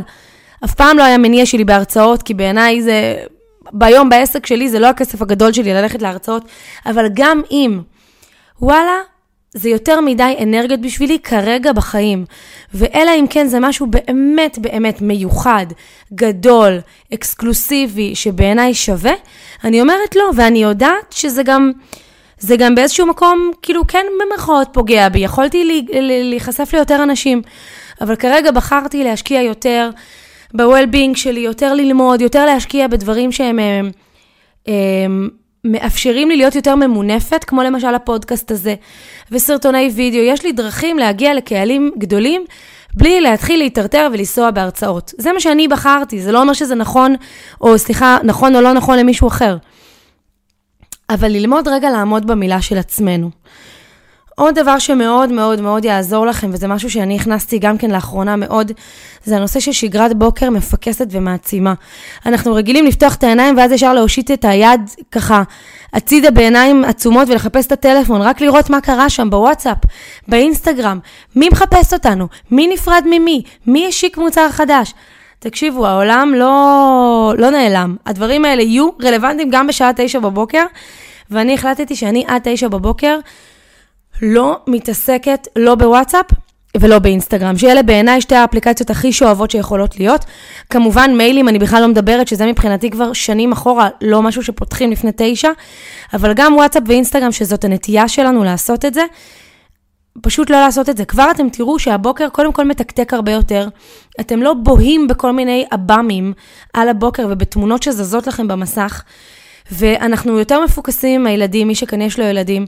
אף 0.66 0.74
פעם 0.74 0.98
לא 0.98 1.04
היה 1.04 1.18
מניע 1.18 1.46
שלי 1.46 1.64
בהרצאות, 1.64 2.24
כי 2.24 2.34
בעיניי 2.34 2.82
זה, 2.82 3.16
ביום 3.72 4.10
בעסק 4.10 4.46
שלי 4.46 4.70
זה 4.70 4.80
לא 4.80 4.88
הכסף 4.88 5.22
הגדול 5.22 5.54
שלי 5.54 5.74
ללכת 5.74 6.02
להרצאות, 6.02 6.46
אבל 6.86 7.06
גם 7.14 7.42
אם, 7.52 7.82
וואלה, 8.62 8.98
זה 9.54 9.70
יותר 9.70 10.02
מדי 10.02 10.36
אנרגיות 10.44 10.82
בשבילי 10.82 11.20
כרגע 11.20 11.72
בחיים. 11.72 12.26
ואלא 12.74 13.12
אם 13.20 13.26
כן 13.30 13.48
זה 13.48 13.60
משהו 13.60 13.88
באמת 13.88 14.60
באמת 14.60 15.02
מיוחד, 15.02 15.66
גדול, 16.14 16.80
אקסקלוסיבי, 17.14 18.16
שבעיניי 18.16 18.74
שווה, 18.74 19.14
אני 19.64 19.82
אומרת 19.82 20.16
לא, 20.16 20.32
ואני 20.36 20.64
יודעת 20.64 21.12
שזה 21.12 21.44
גם, 21.44 21.72
זה 22.40 22.56
גם 22.56 22.76
באיזשהו 22.76 23.08
מקום, 23.08 23.52
כאילו 23.62 23.88
כן 23.88 24.06
במרכאות 24.26 24.68
פוגע 24.74 25.10
בי, 25.10 25.20
יכולתי 25.20 25.84
להיחשף 26.24 26.70
ליותר 26.74 27.04
אנשים, 27.04 27.42
אבל 28.02 28.16
כרגע 28.16 28.52
בחרתי 28.52 29.04
להשקיע 29.04 29.42
יותר 29.42 29.90
ב-well-being 30.54 31.16
שלי, 31.16 31.40
יותר 31.40 31.74
ללמוד, 31.74 32.22
יותר 32.22 32.46
להשקיע 32.46 32.88
בדברים 32.88 33.32
שהם... 33.32 33.60
הם, 33.60 33.92
הם, 34.68 35.30
מאפשרים 35.66 36.30
לי 36.30 36.38
להיות 36.38 36.56
יותר 36.56 36.76
ממונפת, 36.76 37.44
כמו 37.44 37.64
למשל 37.64 37.96
הפודקאסט 37.96 38.52
הזה, 38.52 38.76
וסרטוני 39.32 39.92
וידאו. 39.96 40.22
יש 40.22 40.44
לי 40.44 40.52
דרכים 40.52 40.98
להגיע 40.98 41.34
לקהלים 41.34 41.92
גדולים 41.98 42.46
בלי 42.94 43.22
להתחיל 43.22 43.60
להיטרטר 43.60 44.10
ולנסוע 44.14 44.52
בהרצאות. 44.52 45.14
זה 45.18 45.34
מה 45.34 45.40
שאני 45.40 45.68
בחרתי, 45.68 46.22
זה 46.22 46.32
לא 46.32 46.42
אומר 46.42 46.54
שזה 46.54 46.76
נכון, 46.76 47.16
או 47.62 47.78
סליחה, 47.78 48.18
נכון 48.24 48.56
או 48.56 48.62
לא 48.62 48.74
נכון 48.74 49.00
למישהו 49.00 49.28
אחר. 49.28 49.58
אבל 51.10 51.32
ללמוד 51.32 51.68
רגע 51.68 51.90
לעמוד 51.90 52.28
במילה 52.28 52.62
של 52.62 52.78
עצמנו. 52.78 53.30
עוד 54.42 54.60
דבר 54.60 54.80
שמאוד 54.80 55.32
מאוד 55.32 55.62
מאוד 55.62 55.86
יעזור 55.86 56.26
לכם, 56.26 56.50
וזה 56.54 56.68
משהו 56.68 56.90
שאני 56.90 57.16
הכנסתי 57.16 57.60
גם 57.60 57.78
כן 57.78 57.92
לאחרונה 57.92 58.36
מאוד, 58.36 58.72
זה 59.24 59.38
הנושא 59.38 59.60
של 59.60 59.72
שגרת 59.72 60.14
בוקר 60.14 60.50
מפקסת 60.50 61.08
ומעצימה. 61.12 61.74
אנחנו 62.26 62.54
רגילים 62.54 62.86
לפתוח 62.86 63.16
את 63.16 63.24
העיניים 63.24 63.58
ואז 63.58 63.72
ישר 63.72 63.94
להושיט 63.94 64.32
את 64.32 64.46
היד 64.46 64.82
ככה 65.12 65.44
הצידה 65.94 66.32
בעיניים 66.32 66.84
עצומות 66.86 67.30
ולחפש 67.30 67.66
את 67.66 67.72
הטלפון, 67.72 68.22
רק 68.22 68.42
לראות 68.42 68.70
מה 68.70 68.82
קרה 68.82 69.10
שם 69.10 69.30
בוואטסאפ, 69.30 69.78
באינסטגרם, 70.28 71.00
מי 71.36 71.50
מחפש 71.50 71.94
אותנו, 71.94 72.28
מי 72.52 72.68
נפרד 72.68 73.04
ממי, 73.10 73.44
מי 73.68 73.88
השיק 73.88 74.18
מוצר 74.18 74.50
חדש. 74.50 74.94
תקשיבו, 75.40 75.88
העולם 75.88 76.34
לא, 76.36 77.34
לא 77.38 77.50
נעלם. 77.50 77.96
הדברים 78.06 78.46
האלה 78.46 78.62
יהיו 78.62 78.90
רלוונטיים 79.04 79.50
גם 79.52 79.68
בשעה 79.68 79.92
תשע 79.96 80.20
בבוקר, 80.20 80.66
ואני 81.32 81.54
החלטתי 81.54 81.96
שאני 81.96 82.24
עד 82.28 82.42
תשע 82.44 82.68
בבוקר 82.68 83.20
לא 84.22 84.60
מתעסקת 84.68 85.48
לא 85.56 85.76
בוואטסאפ 85.76 86.26
ולא 86.78 87.00
באינסטגרם, 87.00 87.58
שאלה 87.58 87.84
בעיניי 87.84 88.22
שתי 88.22 88.36
האפליקציות 88.36 88.90
הכי 88.90 89.14
שואבות 89.14 89.52
שיכולות 89.52 90.00
להיות. 90.00 90.26
כמובן 90.70 91.18
מיילים, 91.18 91.50
אני 91.50 91.60
בכלל 91.60 91.82
לא 91.82 91.88
מדברת, 91.88 92.28
שזה 92.28 92.46
מבחינתי 92.46 92.90
כבר 92.90 93.14
שנים 93.14 93.52
אחורה, 93.52 93.90
לא 94.02 94.22
משהו 94.22 94.44
שפותחים 94.44 94.92
לפני 94.92 95.12
תשע, 95.18 95.50
אבל 96.14 96.34
גם 96.34 96.54
וואטסאפ 96.54 96.84
ואינסטגרם, 96.88 97.32
שזאת 97.32 97.64
הנטייה 97.64 98.08
שלנו 98.08 98.44
לעשות 98.44 98.86
את 98.86 98.94
זה, 98.94 99.04
פשוט 100.22 100.50
לא 100.50 100.60
לעשות 100.60 100.90
את 100.90 100.98
זה. 100.98 101.06
כבר 101.06 101.32
אתם 101.32 101.50
תראו 101.50 101.80
שהבוקר 101.80 102.30
קודם 102.30 102.54
כל 102.54 102.66
מתקתק 102.66 103.14
הרבה 103.14 103.32
יותר. 103.32 103.68
אתם 104.20 104.42
לא 104.42 104.54
בוהים 104.54 105.08
בכל 105.08 105.32
מיני 105.32 105.66
עב"מים 105.72 106.34
על 106.74 106.90
הבוקר 106.90 107.28
ובתמונות 107.30 107.84
שזזות 107.84 108.28
לכם 108.28 108.48
במסך. 108.48 109.04
ואנחנו 109.72 110.40
יותר 110.40 110.64
מפוקסים 110.64 111.22
עם 111.22 111.28
הילדים, 111.28 111.68
מי 111.68 111.76
שכאן 111.76 112.02
יש 112.02 112.20
לו 112.20 112.26
ילדים. 112.26 112.66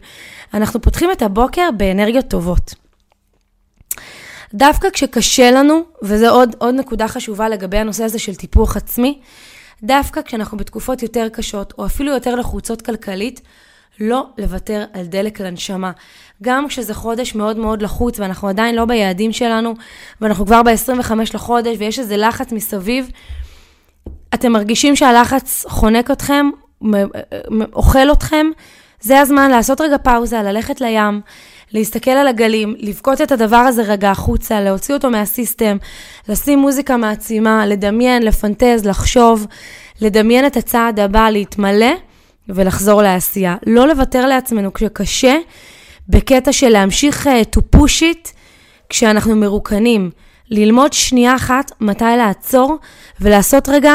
אנחנו 0.54 0.82
פותחים 0.82 1.12
את 1.12 1.22
הבוקר 1.22 1.70
באנרגיות 1.78 2.28
טובות. 2.28 2.74
דווקא 4.54 4.90
כשקשה 4.90 5.52
לנו, 5.52 5.82
וזו 6.04 6.30
עוד, 6.30 6.56
עוד 6.58 6.76
נקודה 6.76 7.08
חשובה 7.08 7.50
לגבי 7.50 7.78
הנושא 7.78 8.04
הזה 8.04 8.20
של 8.20 8.36
טיפוח 8.36 8.78
עצמי, 8.78 9.20
דווקא 9.84 10.22
כשאנחנו 10.22 10.58
בתקופות 10.58 11.04
יותר 11.04 11.28
קשות, 11.30 11.74
או 11.78 11.86
אפילו 11.86 12.12
יותר 12.12 12.36
לחוצות 12.36 12.82
כלכלית, 12.82 13.42
לא 14.00 14.26
לוותר 14.38 14.86
על 14.94 15.06
דלק 15.06 15.40
לנשמה. 15.40 15.92
גם 16.44 16.68
כשזה 16.68 16.94
חודש 16.94 17.36
מאוד 17.36 17.58
מאוד 17.58 17.82
לחוץ 17.82 18.20
ואנחנו 18.20 18.48
עדיין 18.48 18.76
לא 18.76 18.86
ביעדים 18.86 19.34
שלנו, 19.34 19.74
ואנחנו 20.22 20.46
כבר 20.46 20.64
ב-25 20.64 21.12
לחודש 21.34 21.76
ויש 21.80 22.00
איזה 22.00 22.18
לחץ 22.18 22.52
מסביב, 22.52 23.12
אתם 24.34 24.52
מרגישים 24.52 24.96
שהלחץ 24.96 25.66
חונק 25.68 26.12
אתכם, 26.12 26.50
אוכל 27.74 28.12
אתכם, 28.12 28.48
זה 29.02 29.20
הזמן 29.20 29.52
לעשות 29.52 29.82
רגע 29.82 29.98
פאוזה, 29.98 30.42
ללכת 30.42 30.82
לים, 30.82 31.22
להסתכל 31.72 32.12
על 32.12 32.28
הגלים, 32.28 32.76
לבכות 32.80 33.22
את 33.22 33.32
הדבר 33.32 33.58
הזה 33.58 33.82
רגע 33.82 34.12
החוצה, 34.12 34.62
להוציא 34.62 34.94
אותו 34.94 35.10
מהסיסטם, 35.10 35.78
לשים 36.30 36.60
מוזיקה 36.60 36.98
מעצימה, 36.98 37.66
לדמיין, 37.66 38.24
לפנטז, 38.24 38.86
לחשוב, 38.86 39.48
לדמיין 40.02 40.46
את 40.46 40.58
הצעד 40.58 41.00
הבא, 41.00 41.30
להתמלא 41.30 41.92
ולחזור 42.50 43.02
לעשייה. 43.02 43.56
לא 43.68 43.88
לוותר 43.88 44.28
לעצמנו 44.28 44.74
כשקשה, 44.74 45.38
בקטע 46.10 46.52
של 46.52 46.70
להמשיך 46.70 47.28
uh, 47.28 47.58
to 47.58 47.78
push 47.78 48.02
it 48.02 48.30
כשאנחנו 48.90 49.36
מרוקנים. 49.36 50.12
ללמוד 50.50 50.94
שנייה 50.94 51.36
אחת 51.36 51.72
מתי 51.82 52.06
לעצור 52.18 52.78
ולעשות 53.22 53.70
רגע, 53.70 53.94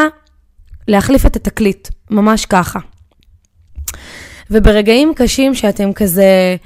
להחליף 0.88 1.26
את 1.26 1.36
התקליט, 1.36 1.88
ממש 2.10 2.46
ככה. 2.46 2.78
וברגעים 4.50 5.12
קשים 5.16 5.54
שאתם 5.54 5.92
כזה 5.92 6.56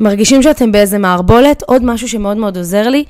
מרגישים 0.00 0.42
שאתם 0.42 0.72
באיזה 0.72 0.98
מערבולת, 0.98 1.62
עוד 1.62 1.84
משהו 1.84 2.08
שמאוד 2.08 2.36
מאוד 2.36 2.56
עוזר 2.56 2.88
לי, 2.88 3.04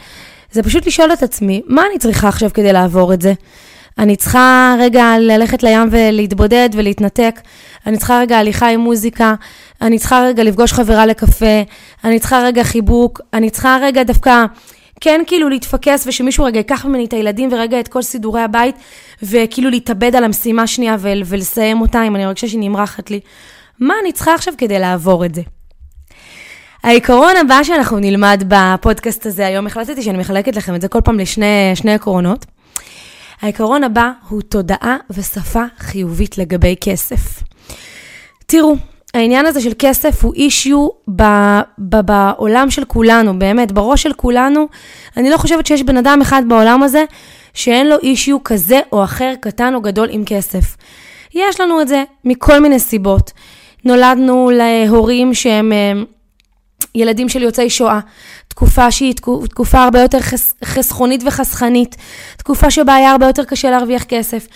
זה 0.52 0.62
פשוט 0.62 0.86
לשאול 0.86 1.12
את 1.12 1.22
עצמי, 1.22 1.62
מה 1.66 1.82
אני 1.90 1.98
צריכה 1.98 2.28
עכשיו 2.28 2.50
כדי 2.54 2.72
לעבור 2.72 3.12
את 3.14 3.22
זה? 3.22 3.32
אני 3.98 4.16
צריכה 4.16 4.76
רגע 4.78 5.14
ללכת 5.20 5.62
לים 5.62 5.88
ולהתבודד 5.90 6.68
ולהתנתק, 6.72 7.40
אני 7.86 7.96
צריכה 7.96 8.20
רגע 8.20 8.38
הליכה 8.38 8.68
עם 8.68 8.80
מוזיקה, 8.80 9.34
אני 9.82 9.98
צריכה 9.98 10.24
רגע 10.26 10.42
לפגוש 10.42 10.72
חברה 10.72 11.06
לקפה, 11.06 11.62
אני 12.04 12.18
צריכה 12.18 12.42
רגע 12.44 12.64
חיבוק, 12.64 13.20
אני 13.32 13.50
צריכה 13.50 13.78
רגע 13.82 14.02
דווקא... 14.02 14.44
כן 15.00 15.20
כאילו 15.26 15.48
להתפקס 15.48 16.06
ושמישהו 16.06 16.44
רגע 16.44 16.58
ייקח 16.58 16.84
ממני 16.84 17.04
את 17.04 17.12
הילדים 17.12 17.52
ורגע 17.52 17.80
את 17.80 17.88
כל 17.88 18.02
סידורי 18.02 18.40
הבית 18.40 18.76
וכאילו 19.22 19.70
להתאבד 19.70 20.16
על 20.16 20.24
המשימה 20.24 20.66
שנייה 20.66 20.96
ולסיים 21.00 21.80
אותה 21.80 22.02
אם 22.02 22.16
אני 22.16 22.24
מרגישה 22.24 22.48
שהיא 22.48 22.60
נמרחת 22.60 23.10
לי. 23.10 23.20
מה 23.80 23.94
אני 24.02 24.12
צריכה 24.12 24.34
עכשיו 24.34 24.54
כדי 24.58 24.78
לעבור 24.78 25.24
את 25.24 25.34
זה? 25.34 25.42
העיקרון 26.82 27.36
הבא 27.40 27.62
שאנחנו 27.62 27.98
נלמד 27.98 28.42
בפודקאסט 28.48 29.26
הזה 29.26 29.46
היום, 29.46 29.66
החלטתי 29.66 30.02
שאני 30.02 30.18
מחלקת 30.18 30.56
לכם 30.56 30.74
את 30.74 30.80
זה 30.80 30.88
כל 30.88 31.00
פעם 31.00 31.18
לשני 31.18 31.94
עקרונות. 31.94 32.46
העיקרון 33.40 33.84
הבא 33.84 34.10
הוא 34.28 34.42
תודעה 34.42 34.96
ושפה 35.10 35.64
חיובית 35.78 36.38
לגבי 36.38 36.74
כסף. 36.80 37.42
תראו, 38.46 38.76
העניין 39.18 39.46
הזה 39.46 39.60
של 39.60 39.72
כסף 39.78 40.25
הוא 40.25 40.34
אישיו 40.34 40.88
ב- 41.16 41.60
ב- 41.78 42.00
בעולם 42.00 42.70
של 42.70 42.84
כולנו, 42.84 43.38
באמת, 43.38 43.72
בראש 43.72 44.02
של 44.02 44.12
כולנו. 44.12 44.68
אני 45.16 45.30
לא 45.30 45.37
חושבת 45.37 45.66
שיש 45.66 45.82
בן 45.82 45.96
אדם 45.96 46.18
אחד 46.22 46.42
בעולם 46.48 46.82
הזה 46.82 47.04
שאין 47.54 47.88
לו 47.88 47.96
אישיו 48.02 48.44
כזה 48.44 48.80
או 48.92 49.04
אחר, 49.04 49.34
קטן 49.40 49.75
או 49.75 49.80
גדול, 49.80 50.08
עם 50.10 50.25
כסף. 50.26 50.76
יש 51.34 51.60
לנו 51.60 51.80
את 51.80 51.88
זה 51.88 52.04
מכל 52.25 52.58
מיני 52.58 52.78
סיבות. 52.78 53.32
נולדנו 53.84 54.50
להורים 54.54 55.34
שהם 55.34 55.72
אה, 55.72 55.92
ילדים 56.94 57.28
של 57.28 57.42
יוצאי 57.42 57.70
שואה, 57.70 58.00
תקופה 58.58 58.90
שהיא 58.90 59.14
תקופה 59.48 59.84
הרבה 59.84 60.00
יותר 60.00 60.20
חס, 60.20 60.54
חסכונית 60.64 61.22
וחסכנית, 61.26 61.96
תקופה 62.36 62.70
שבה 62.70 62.94
היה 62.94 63.10
הרבה 63.10 63.26
יותר 63.26 63.44
קשה 63.44 63.70
להרוויח 63.70 64.04
כסף. 64.04 64.46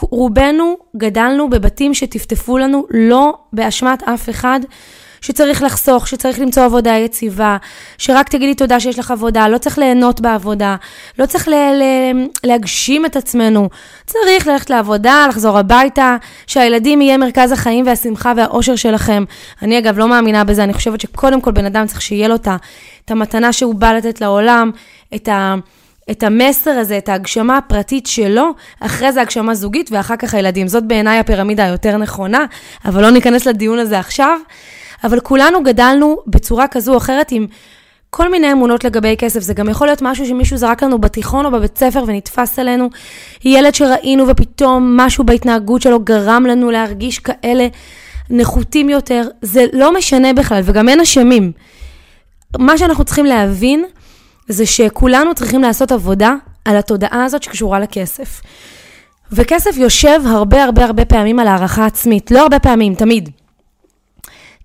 רובנו 0.00 0.76
גדלנו 0.96 1.50
בבתים 1.50 1.94
שטפטפו 1.94 2.58
לנו 2.58 2.86
לא 2.90 3.34
באשמת 3.52 4.02
אף 4.02 4.28
אחד. 4.28 4.60
שצריך 5.26 5.62
לחסוך, 5.62 6.08
שצריך 6.08 6.40
למצוא 6.40 6.64
עבודה 6.64 6.90
יציבה, 6.90 7.56
שרק 7.98 8.28
תגידי 8.28 8.54
תודה 8.54 8.80
שיש 8.80 8.98
לך 8.98 9.10
עבודה, 9.10 9.48
לא 9.48 9.58
צריך 9.58 9.78
ליהנות 9.78 10.20
בעבודה, 10.20 10.76
לא 11.18 11.26
צריך 11.26 11.48
ל- 11.48 11.52
ל- 11.52 12.26
להגשים 12.44 13.06
את 13.06 13.16
עצמנו, 13.16 13.68
צריך 14.06 14.46
ללכת 14.46 14.70
לעבודה, 14.70 15.26
לחזור 15.28 15.58
הביתה, 15.58 16.16
שהילדים 16.46 17.02
יהיה 17.02 17.16
מרכז 17.16 17.52
החיים 17.52 17.86
והשמחה 17.86 18.32
והאושר 18.36 18.76
שלכם. 18.76 19.24
אני 19.62 19.78
אגב 19.78 19.98
לא 19.98 20.08
מאמינה 20.08 20.44
בזה, 20.44 20.64
אני 20.64 20.72
חושבת 20.72 21.00
שקודם 21.00 21.40
כל 21.40 21.50
בן 21.50 21.64
אדם 21.64 21.86
צריך 21.86 22.02
שיהיה 22.02 22.28
לו 22.28 22.34
את 22.34 23.10
המתנה 23.10 23.52
שהוא 23.52 23.74
בא 23.74 23.92
לתת 23.92 24.20
לעולם, 24.20 24.70
את 25.14 25.28
ה... 25.28 25.54
את 26.10 26.22
המסר 26.22 26.70
הזה, 26.70 26.98
את 26.98 27.08
ההגשמה 27.08 27.56
הפרטית 27.56 28.06
שלו, 28.06 28.50
אחרי 28.80 29.12
זה 29.12 29.20
הגשמה 29.20 29.54
זוגית 29.54 29.92
ואחר 29.92 30.16
כך 30.16 30.34
הילדים. 30.34 30.68
זאת 30.68 30.84
בעיניי 30.84 31.18
הפירמידה 31.18 31.64
היותר 31.64 31.96
נכונה, 31.96 32.44
אבל 32.84 33.02
לא 33.02 33.10
ניכנס 33.10 33.46
לדיון 33.46 33.78
הזה 33.78 33.98
עכשיו. 33.98 34.38
אבל 35.06 35.20
כולנו 35.20 35.62
גדלנו 35.62 36.16
בצורה 36.26 36.68
כזו 36.68 36.92
או 36.92 36.96
אחרת 36.98 37.32
עם 37.32 37.46
כל 38.10 38.30
מיני 38.30 38.52
אמונות 38.52 38.84
לגבי 38.84 39.16
כסף. 39.18 39.40
זה 39.40 39.54
גם 39.54 39.68
יכול 39.68 39.86
להיות 39.86 40.02
משהו 40.02 40.26
שמישהו 40.26 40.56
זרק 40.56 40.82
לנו 40.82 40.98
בתיכון 40.98 41.46
או 41.46 41.50
בבית 41.50 41.78
ספר 41.78 42.04
ונתפס 42.06 42.58
עלינו. 42.58 42.90
ילד 43.44 43.74
שראינו 43.74 44.28
ופתאום 44.28 44.96
משהו 44.96 45.24
בהתנהגות 45.24 45.82
שלו 45.82 46.00
גרם 46.00 46.46
לנו 46.46 46.70
להרגיש 46.70 47.18
כאלה 47.18 47.66
נחותים 48.30 48.88
יותר. 48.88 49.22
זה 49.42 49.64
לא 49.72 49.94
משנה 49.94 50.32
בכלל, 50.32 50.60
וגם 50.64 50.88
אין 50.88 51.00
אשמים. 51.00 51.52
מה 52.58 52.78
שאנחנו 52.78 53.04
צריכים 53.04 53.26
להבין 53.26 53.84
זה 54.48 54.66
שכולנו 54.66 55.34
צריכים 55.34 55.62
לעשות 55.62 55.92
עבודה 55.92 56.34
על 56.64 56.76
התודעה 56.76 57.24
הזאת 57.24 57.42
שקשורה 57.42 57.80
לכסף. 57.80 58.40
וכסף 59.32 59.76
יושב 59.76 60.20
הרבה 60.24 60.64
הרבה 60.64 60.84
הרבה 60.84 61.04
פעמים 61.04 61.40
על 61.40 61.48
הערכה 61.48 61.86
עצמית. 61.86 62.30
לא 62.30 62.42
הרבה 62.42 62.58
פעמים, 62.58 62.94
תמיד. 62.94 63.30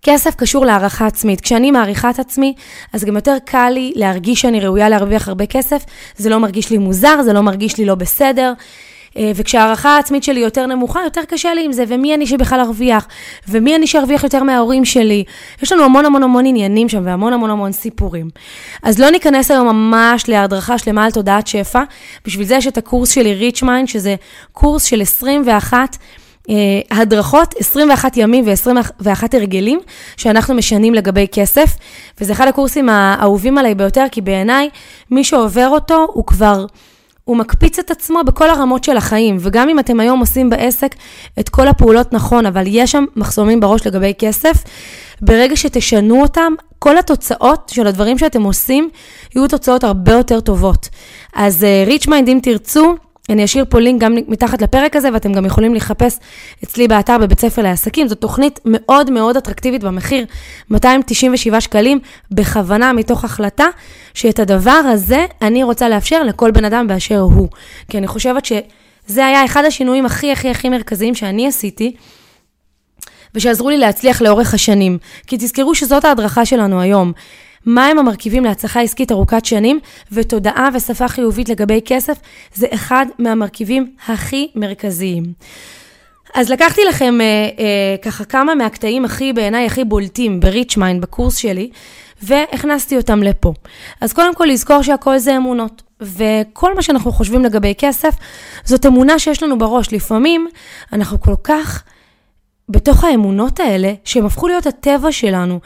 כסף 0.05 0.35
קשור 0.35 0.65
להערכה 0.65 1.07
עצמית. 1.07 1.41
כשאני 1.41 1.71
מעריכה 1.71 2.09
את 2.09 2.19
עצמי, 2.19 2.53
אז 2.93 3.05
גם 3.05 3.15
יותר 3.15 3.37
קל 3.45 3.69
לי 3.69 3.93
להרגיש 3.95 4.41
שאני 4.41 4.59
ראויה 4.59 4.89
להרוויח 4.89 5.27
הרבה 5.27 5.45
כסף. 5.45 5.85
זה 6.15 6.29
לא 6.29 6.37
מרגיש 6.37 6.69
לי 6.69 6.77
מוזר, 6.77 7.21
זה 7.21 7.33
לא 7.33 7.41
מרגיש 7.41 7.77
לי 7.77 7.85
לא 7.85 7.95
בסדר. 7.95 8.53
אה, 9.17 9.31
וכשהערכה 9.35 9.89
העצמית 9.89 10.23
שלי 10.23 10.39
יותר 10.39 10.65
נמוכה, 10.65 10.99
יותר 11.03 11.21
קשה 11.27 11.53
לי 11.53 11.65
עם 11.65 11.71
זה, 11.71 11.83
ומי 11.87 12.15
אני 12.15 12.27
שבכלל 12.27 12.59
ארוויח, 12.59 13.07
ומי 13.47 13.75
אני 13.75 13.87
שארוויח 13.87 14.23
יותר 14.23 14.43
מההורים 14.43 14.85
שלי. 14.85 15.23
יש 15.63 15.71
לנו 15.71 15.83
המון 15.83 16.05
המון 16.05 16.23
המון 16.23 16.45
עניינים 16.45 16.89
שם, 16.89 17.01
והמון 17.05 17.33
המון 17.33 17.49
המון 17.49 17.71
סיפורים. 17.71 18.29
אז 18.83 18.99
לא 18.99 19.09
ניכנס 19.09 19.51
היום 19.51 19.67
ממש 19.67 20.29
להדרכה 20.29 20.77
שלמה 20.77 21.05
על 21.05 21.11
תודעת 21.11 21.47
שפע, 21.47 21.83
בשביל 22.25 22.45
זה 22.45 22.55
יש 22.55 22.67
את 22.67 22.77
הקורס 22.77 23.11
שלי, 23.11 23.33
Rich 23.33 23.63
Mind, 23.63 23.87
שזה 23.87 24.15
קורס 24.51 24.83
של 24.83 25.01
21 25.01 25.75
אה, 25.77 25.85
הדרכות, 26.91 27.55
21 27.59 28.17
ימים 28.17 28.45
ו-21 28.47 29.23
הרגלים 29.33 29.79
שאנחנו 30.17 30.53
משנים 30.53 30.93
לגבי 30.93 31.27
כסף, 31.31 31.77
וזה 32.21 32.33
אחד 32.33 32.47
הקורסים 32.47 32.89
האהובים 32.89 33.57
עליי 33.57 33.75
ביותר, 33.75 34.05
כי 34.11 34.21
בעיניי, 34.21 34.69
מי 35.11 35.23
שעובר 35.23 35.67
אותו, 35.67 36.07
הוא 36.13 36.25
כבר... 36.25 36.65
הוא 37.23 37.37
מקפיץ 37.37 37.79
את 37.79 37.91
עצמו 37.91 38.23
בכל 38.25 38.49
הרמות 38.49 38.83
של 38.83 38.97
החיים, 38.97 39.37
וגם 39.39 39.69
אם 39.69 39.79
אתם 39.79 39.99
היום 39.99 40.19
עושים 40.19 40.49
בעסק 40.49 40.95
את 41.39 41.49
כל 41.49 41.67
הפעולות 41.67 42.13
נכון, 42.13 42.45
אבל 42.45 42.63
יש 42.67 42.91
שם 42.91 43.05
מחסומים 43.15 43.59
בראש 43.59 43.87
לגבי 43.87 44.13
כסף, 44.19 44.63
ברגע 45.21 45.55
שתשנו 45.55 46.21
אותם, 46.21 46.53
כל 46.79 46.97
התוצאות 46.97 47.71
של 47.73 47.87
הדברים 47.87 48.17
שאתם 48.17 48.43
עושים 48.43 48.89
יהיו 49.35 49.47
תוצאות 49.47 49.83
הרבה 49.83 50.13
יותר 50.13 50.39
טובות. 50.39 50.89
אז 51.35 51.65
Rich 51.87 52.09
Mind, 52.09 52.29
אם 52.29 52.39
תרצו, 52.43 52.95
אני 53.31 53.45
אשאיר 53.45 53.65
פה 53.69 53.79
לינק 53.79 54.01
גם 54.01 54.15
מתחת 54.27 54.61
לפרק 54.61 54.95
הזה, 54.95 55.09
ואתם 55.13 55.33
גם 55.33 55.45
יכולים 55.45 55.75
לחפש 55.75 56.19
אצלי 56.63 56.87
באתר 56.87 57.17
בבית 57.17 57.39
ספר 57.39 57.61
לעסקים. 57.61 58.07
זו 58.07 58.15
תוכנית 58.15 58.59
מאוד 58.65 59.11
מאוד 59.11 59.37
אטרקטיבית 59.37 59.83
במחיר, 59.83 60.25
297 60.69 61.61
שקלים, 61.61 61.99
בכוונה 62.31 62.93
מתוך 62.93 63.23
החלטה 63.25 63.65
שאת 64.13 64.39
הדבר 64.39 64.71
הזה 64.71 65.25
אני 65.41 65.63
רוצה 65.63 65.89
לאפשר 65.89 66.23
לכל 66.23 66.51
בן 66.51 66.65
אדם 66.65 66.87
באשר 66.87 67.19
הוא. 67.19 67.47
כי 67.89 67.97
אני 67.97 68.07
חושבת 68.07 68.45
שזה 68.45 69.25
היה 69.25 69.45
אחד 69.45 69.65
השינויים 69.65 70.05
הכי 70.05 70.31
הכי 70.31 70.49
הכי 70.49 70.69
מרכזיים 70.69 71.15
שאני 71.15 71.47
עשיתי. 71.47 71.93
ושעזרו 73.35 73.69
לי 73.69 73.77
להצליח 73.77 74.21
לאורך 74.21 74.53
השנים. 74.53 74.97
כי 75.27 75.37
תזכרו 75.37 75.75
שזאת 75.75 76.05
ההדרכה 76.05 76.45
שלנו 76.45 76.81
היום. 76.81 77.11
מהם 77.65 77.99
המרכיבים 77.99 78.45
להצלחה 78.45 78.81
עסקית 78.81 79.11
ארוכת 79.11 79.45
שנים, 79.45 79.79
ותודעה 80.11 80.69
ושפה 80.73 81.07
חיובית 81.07 81.49
לגבי 81.49 81.81
כסף, 81.85 82.17
זה 82.53 82.67
אחד 82.73 83.05
מהמרכיבים 83.19 83.91
הכי 84.07 84.47
מרכזיים. 84.55 85.23
אז 86.33 86.49
לקחתי 86.49 86.81
לכם 86.89 87.21
אה, 87.21 87.25
אה, 87.25 87.95
ככה 88.01 88.25
כמה 88.25 88.55
מהקטעים 88.55 89.05
הכי, 89.05 89.33
בעיניי, 89.33 89.65
הכי 89.65 89.83
בולטים 89.83 90.39
ב 90.39 90.47
Rich 90.47 90.77
Mind, 90.77 91.01
בקורס 91.01 91.35
שלי, 91.35 91.69
והכנסתי 92.23 92.97
אותם 92.97 93.23
לפה. 93.23 93.53
אז 94.01 94.13
קודם 94.13 94.35
כל 94.35 94.45
לזכור 94.45 94.81
שהכל 94.81 95.17
זה 95.17 95.37
אמונות. 95.37 95.81
וכל 96.01 96.75
מה 96.75 96.81
שאנחנו 96.81 97.11
חושבים 97.11 97.45
לגבי 97.45 97.73
כסף, 97.77 98.15
זאת 98.63 98.85
אמונה 98.85 99.19
שיש 99.19 99.43
לנו 99.43 99.57
בראש. 99.57 99.93
לפעמים 99.93 100.47
אנחנו 100.93 101.21
כל 101.21 101.35
כך 101.43 101.83
בתוך 102.71 103.03
האמונות 103.03 103.59
האלה, 103.59 103.93
שהם 104.05 104.25
הפכו 104.25 104.47
להיות 104.47 104.67
הטבע 104.67 105.11
שלנו, 105.11 105.59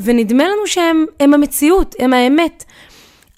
ונדמה 0.00 0.44
לנו 0.44 0.66
שהם 0.66 1.34
המציאות, 1.34 1.94
הם 1.98 2.12
האמת. 2.12 2.64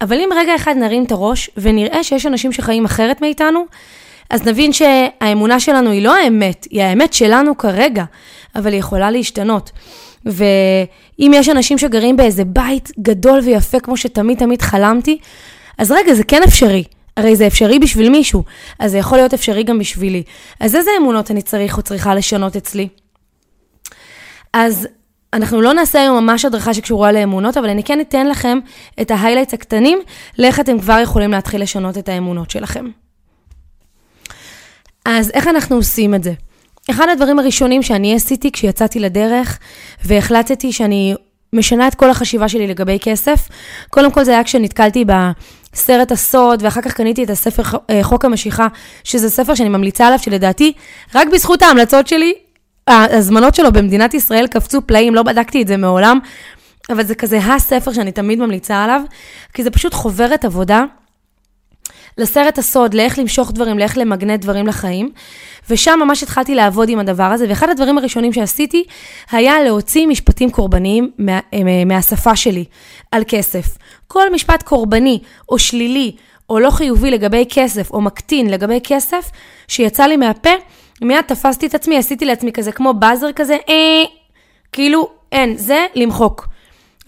אבל 0.00 0.16
אם 0.16 0.28
רגע 0.36 0.54
אחד 0.56 0.74
נרים 0.76 1.04
את 1.04 1.12
הראש 1.12 1.50
ונראה 1.56 2.04
שיש 2.04 2.26
אנשים 2.26 2.52
שחיים 2.52 2.84
אחרת 2.84 3.20
מאיתנו, 3.20 3.64
אז 4.30 4.46
נבין 4.46 4.72
שהאמונה 4.72 5.60
שלנו 5.60 5.90
היא 5.90 6.02
לא 6.02 6.16
האמת, 6.16 6.66
היא 6.70 6.82
האמת 6.82 7.12
שלנו 7.12 7.58
כרגע, 7.58 8.04
אבל 8.56 8.72
היא 8.72 8.80
יכולה 8.80 9.10
להשתנות. 9.10 9.70
ואם 10.26 11.32
יש 11.34 11.48
אנשים 11.48 11.78
שגרים 11.78 12.16
באיזה 12.16 12.44
בית 12.44 12.90
גדול 13.00 13.40
ויפה 13.44 13.80
כמו 13.80 13.96
שתמיד 13.96 14.38
תמיד 14.38 14.62
חלמתי, 14.62 15.18
אז 15.78 15.92
רגע, 15.92 16.14
זה 16.14 16.24
כן 16.24 16.42
אפשרי. 16.42 16.84
הרי 17.16 17.36
זה 17.36 17.46
אפשרי 17.46 17.78
בשביל 17.78 18.10
מישהו, 18.10 18.44
אז 18.78 18.90
זה 18.90 18.98
יכול 18.98 19.18
להיות 19.18 19.34
אפשרי 19.34 19.62
גם 19.62 19.78
בשבילי. 19.78 20.22
אז 20.60 20.76
איזה 20.76 20.90
אמונות 21.00 21.30
אני 21.30 21.42
צריך 21.42 21.76
או 21.76 21.82
צריכה 21.82 22.14
לשנות 22.14 22.56
אצלי? 22.56 22.88
אז 24.54 24.88
אנחנו 25.32 25.60
לא 25.60 25.74
נעשה 25.74 26.00
היום 26.00 26.24
ממש 26.24 26.44
הדרכה 26.44 26.74
שקשורה 26.74 27.12
לאמונות, 27.12 27.56
אבל 27.56 27.68
אני 27.68 27.84
כן 27.84 28.00
אתן 28.00 28.26
לכם 28.26 28.58
את 29.00 29.10
ההיילייטס 29.10 29.54
הקטנים, 29.54 29.98
לאיך 30.38 30.60
אתם 30.60 30.78
כבר 30.80 30.98
יכולים 31.02 31.30
להתחיל 31.30 31.62
לשנות 31.62 31.98
את 31.98 32.08
האמונות 32.08 32.50
שלכם. 32.50 32.86
אז 35.04 35.30
איך 35.30 35.48
אנחנו 35.48 35.76
עושים 35.76 36.14
את 36.14 36.24
זה? 36.24 36.32
אחד 36.90 37.06
הדברים 37.12 37.38
הראשונים 37.38 37.82
שאני 37.82 38.14
עשיתי 38.14 38.52
כשיצאתי 38.52 39.00
לדרך, 39.00 39.58
והחלטתי 40.04 40.72
שאני 40.72 41.14
משנה 41.52 41.88
את 41.88 41.94
כל 41.94 42.10
החשיבה 42.10 42.48
שלי 42.48 42.66
לגבי 42.66 42.98
כסף, 43.02 43.48
קודם 43.90 44.10
כל 44.10 44.24
זה 44.24 44.30
היה 44.30 44.44
כשנתקלתי 44.44 45.04
בסרט 45.04 46.12
הסוד, 46.12 46.62
ואחר 46.62 46.80
כך 46.80 46.92
קניתי 46.92 47.24
את 47.24 47.30
הספר 47.30 47.62
אה, 47.90 48.02
חוק 48.02 48.24
המשיכה, 48.24 48.66
שזה 49.04 49.30
ספר 49.30 49.54
שאני 49.54 49.68
ממליצה 49.68 50.06
עליו, 50.06 50.18
שלדעתי, 50.18 50.72
רק 51.14 51.28
בזכות 51.32 51.62
ההמלצות 51.62 52.08
שלי, 52.08 52.43
ההזמנות 52.86 53.54
שלו 53.54 53.72
במדינת 53.72 54.14
ישראל 54.14 54.46
קפצו 54.46 54.82
פלאים, 54.86 55.14
לא 55.14 55.22
בדקתי 55.22 55.62
את 55.62 55.66
זה 55.66 55.76
מעולם, 55.76 56.18
אבל 56.90 57.04
זה 57.04 57.14
כזה 57.14 57.38
הספר 57.38 57.92
שאני 57.92 58.12
תמיד 58.12 58.38
ממליצה 58.38 58.84
עליו, 58.84 59.00
כי 59.54 59.62
זה 59.62 59.70
פשוט 59.70 59.94
חוברת 59.94 60.44
עבודה 60.44 60.84
לסרט 62.18 62.58
הסוד, 62.58 62.94
לאיך 62.94 63.18
למשוך 63.18 63.52
דברים, 63.52 63.78
לאיך 63.78 63.98
למגנט 63.98 64.40
דברים 64.40 64.66
לחיים. 64.66 65.10
ושם 65.70 66.00
ממש 66.06 66.22
התחלתי 66.22 66.54
לעבוד 66.54 66.88
עם 66.88 66.98
הדבר 66.98 67.22
הזה, 67.22 67.46
ואחד 67.48 67.68
הדברים 67.68 67.98
הראשונים 67.98 68.32
שעשיתי 68.32 68.84
היה 69.30 69.62
להוציא 69.62 70.06
משפטים 70.06 70.50
קורבניים 70.50 71.10
מה, 71.18 71.40
מהשפה 71.86 72.36
שלי 72.36 72.64
על 73.12 73.22
כסף. 73.28 73.78
כל 74.08 74.32
משפט 74.32 74.62
קורבני 74.62 75.18
או 75.48 75.58
שלילי 75.58 76.16
או 76.50 76.60
לא 76.60 76.70
חיובי 76.70 77.10
לגבי 77.10 77.44
כסף 77.48 77.90
או 77.90 78.00
מקטין 78.00 78.50
לגבי 78.50 78.80
כסף 78.84 79.30
שיצא 79.68 80.04
לי 80.06 80.16
מהפה, 80.16 80.50
מיד 81.02 81.20
תפסתי 81.20 81.66
את 81.66 81.74
עצמי, 81.74 81.98
עשיתי 81.98 82.24
לעצמי 82.24 82.52
כזה 82.52 82.72
כמו 82.72 82.94
באזר 82.94 83.32
כזה, 83.32 83.56
אה, 83.68 84.04
כאילו 84.72 85.08
אין, 85.32 85.56
זה 85.56 85.86
למחוק. 85.94 86.46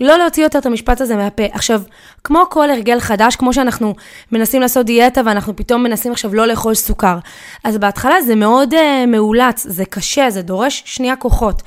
לא 0.01 0.19
להוציא 0.19 0.43
יותר 0.43 0.59
את 0.59 0.67
המשפט 0.67 1.01
הזה 1.01 1.17
מהפה. 1.17 1.43
עכשיו, 1.53 1.83
כמו 2.25 2.45
כל 2.51 2.71
הרגל 2.71 3.01
חדש, 3.01 3.37
כמו 3.37 3.53
שאנחנו 3.53 3.95
מנסים 4.33 4.61
לעשות 4.61 4.87
דיאטה 4.87 5.21
ואנחנו 5.25 5.57
פתאום 5.57 5.83
מנסים 5.83 6.13
עכשיו 6.13 6.35
לא 6.35 6.47
לאכול 6.47 6.75
סוכר, 6.75 7.19
אז 7.65 7.79
בהתחלה 7.79 8.23
זה 8.23 8.35
מאוד 8.35 8.75
uh, 8.75 8.77
מאולץ, 9.07 9.67
זה 9.69 9.85
קשה, 9.85 10.31
זה 10.31 10.43
דורש 10.43 10.83
שנייה 10.87 11.17
כוחות. 11.17 11.63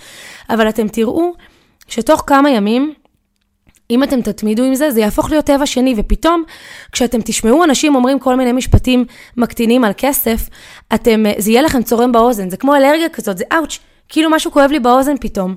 אבל 0.50 0.70
אתם 0.70 0.88
תראו 0.88 1.34
שתוך 1.88 2.24
כמה 2.28 2.50
ימים, 2.50 2.94
אם 3.91 4.04
אתם 4.04 4.21
תתמידו 4.21 4.63
עם 4.63 4.75
זה, 4.75 4.91
זה 4.91 4.99
יהפוך 4.99 5.32
להיות 5.32 5.45
טבע 5.45 5.65
שני, 5.65 5.93
ופתאום, 5.97 6.43
כשאתם 6.91 7.21
תשמעו 7.21 7.63
אנשים 7.63 7.95
אומרים 7.95 8.19
כל 8.19 8.36
מיני 8.36 8.52
משפטים 8.52 9.06
מקטינים 9.38 9.84
על 9.84 9.91
כסף, 9.97 10.49
אתם, 10.93 11.25
אה, 11.25 11.34
זה 11.38 11.52
יהיה 11.52 11.62
לכם 11.62 11.84
צורם 11.84 12.12
באוזן, 12.12 12.49
זה 12.49 12.58
כמו 12.58 12.75
אלרגיה 12.75 13.10
כזאת, 13.10 13.38
זה 13.38 13.43
אאוץ', 13.54 13.80
כאילו 14.10 14.30
משהו 14.30 14.52
כואב 14.52 14.71
לי 14.71 14.80
באוזן 14.80 15.17
פתאום. 15.21 15.56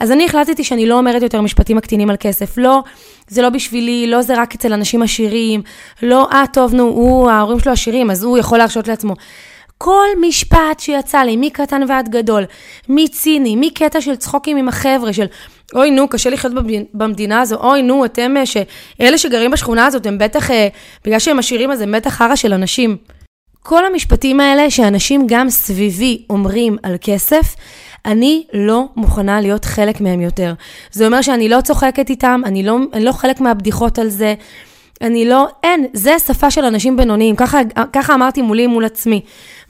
אז 0.00 0.12
אני 0.12 0.24
החלטתי 0.24 0.64
שאני 0.64 0.86
לא 0.86 0.98
אומרת 0.98 1.22
יותר 1.22 1.40
משפטים 1.40 1.76
מקטינים 1.76 2.10
על 2.10 2.16
כסף. 2.20 2.58
לא, 2.58 2.82
זה 3.28 3.42
לא 3.42 3.48
בשבילי, 3.48 4.06
לא 4.06 4.22
זה 4.22 4.42
רק 4.42 4.54
אצל 4.54 4.72
אנשים 4.72 5.02
עשירים, 5.02 5.62
לא, 6.02 6.28
אה, 6.32 6.44
טוב, 6.52 6.74
נו, 6.74 6.82
הוא, 6.82 7.30
ההורים 7.30 7.60
שלו 7.60 7.72
עשירים, 7.72 8.10
אז 8.10 8.24
הוא 8.24 8.38
יכול 8.38 8.58
להרשות 8.58 8.88
לעצמו. 8.88 9.14
כל 9.82 10.06
משפט 10.20 10.80
שיצא 10.80 11.18
לי, 11.18 11.36
מקטן 11.36 11.82
ועד 11.88 12.08
גדול, 12.08 12.44
מציני, 12.88 13.56
מקטע 13.56 14.00
של 14.00 14.16
צחוקים 14.16 14.56
עם 14.56 14.68
החבר'ה, 14.68 15.12
של 15.12 15.26
אוי 15.74 15.90
נו, 15.90 16.08
קשה 16.08 16.30
לחיות 16.30 16.52
במדינה 16.94 17.40
הזו, 17.40 17.56
אוי 17.56 17.82
נו, 17.82 18.04
אתם, 18.04 18.34
אה. 18.36 18.42
אלה 19.00 19.18
שגרים 19.18 19.50
בשכונה 19.50 19.86
הזאת, 19.86 20.06
הם 20.06 20.18
בטח, 20.18 20.50
אה, 20.50 20.68
בגלל 21.04 21.18
שהם 21.18 21.38
עשירים, 21.38 21.70
אז 21.70 21.80
הם 21.80 21.92
בטח 21.92 22.10
חרא 22.10 22.36
של 22.36 22.52
אנשים. 22.52 22.96
כל 23.62 23.86
המשפטים 23.86 24.40
האלה 24.40 24.70
שאנשים 24.70 25.26
גם 25.26 25.50
סביבי 25.50 26.24
אומרים 26.30 26.76
על 26.82 26.96
כסף, 27.00 27.56
אני 28.06 28.44
לא 28.52 28.84
מוכנה 28.96 29.40
להיות 29.40 29.64
חלק 29.64 30.00
מהם 30.00 30.20
יותר. 30.20 30.54
זה 30.92 31.06
אומר 31.06 31.22
שאני 31.22 31.48
לא 31.48 31.60
צוחקת 31.60 32.10
איתם, 32.10 32.40
אני 32.44 32.62
לא, 32.62 32.78
אני 32.92 33.04
לא 33.04 33.12
חלק 33.12 33.40
מהבדיחות 33.40 33.98
על 33.98 34.08
זה. 34.08 34.34
אני 35.00 35.24
לא, 35.24 35.48
אין, 35.62 35.86
זה 35.92 36.18
שפה 36.18 36.50
של 36.50 36.64
אנשים 36.64 36.96
בינוניים, 36.96 37.36
ככה, 37.36 37.60
ככה 37.92 38.14
אמרתי 38.14 38.42
מולי 38.42 38.66
מול 38.66 38.84
עצמי. 38.84 39.20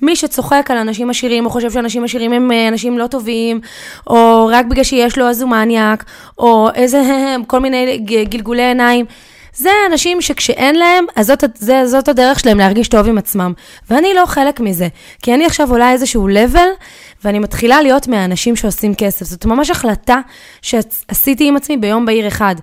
מי 0.03 0.17
שצוחק 0.17 0.71
על 0.71 0.77
אנשים 0.77 1.11
עשירים, 1.11 1.47
או 1.47 1.51
חושב 1.51 1.71
שאנשים 1.71 2.05
עשירים 2.05 2.33
הם 2.33 2.53
אה, 2.53 2.69
אנשים 2.69 2.99
לא 2.99 3.07
טובים, 3.07 3.61
או 4.07 4.51
רק 4.53 4.67
בגלל 4.67 4.85
שיש 4.85 5.19
לו 5.19 5.25
אז 5.25 5.43
הוא 5.43 5.51
מניאק, 5.51 6.05
או 6.39 6.69
איזה, 6.75 7.03
כל 7.47 7.59
מיני 7.59 7.99
גלגולי 8.25 8.63
עיניים. 8.63 9.07
זה 9.55 9.71
אנשים 9.91 10.21
שכשאין 10.21 10.77
להם, 10.77 11.05
אז 11.17 11.27
זאת, 11.27 11.45
זה, 11.55 11.87
זאת 11.87 12.09
הדרך 12.09 12.41
שלהם 12.41 12.59
להרגיש 12.59 12.89
טוב 12.89 13.09
עם 13.09 13.19
עצמם. 13.19 13.53
ואני 13.91 14.15
לא 14.15 14.27
חלק 14.27 14.61
מזה, 14.61 14.89
כי 15.23 15.35
אני 15.35 15.47
עכשיו 15.47 15.71
עולה 15.71 15.93
איזשהו 15.93 16.29
level, 16.29 16.85
ואני 17.25 17.39
מתחילה 17.39 17.83
להיות 17.83 18.09
מהאנשים 18.09 18.57
שעושים 18.57 18.95
כסף. 18.95 19.27
זאת 19.27 19.45
ממש 19.45 19.71
החלטה 19.71 20.21
שעשיתי 20.63 21.49
עם 21.49 21.57
עצמי 21.57 21.77
ביום 21.77 22.07
בהיר 22.07 22.29
אחד. 22.29 22.55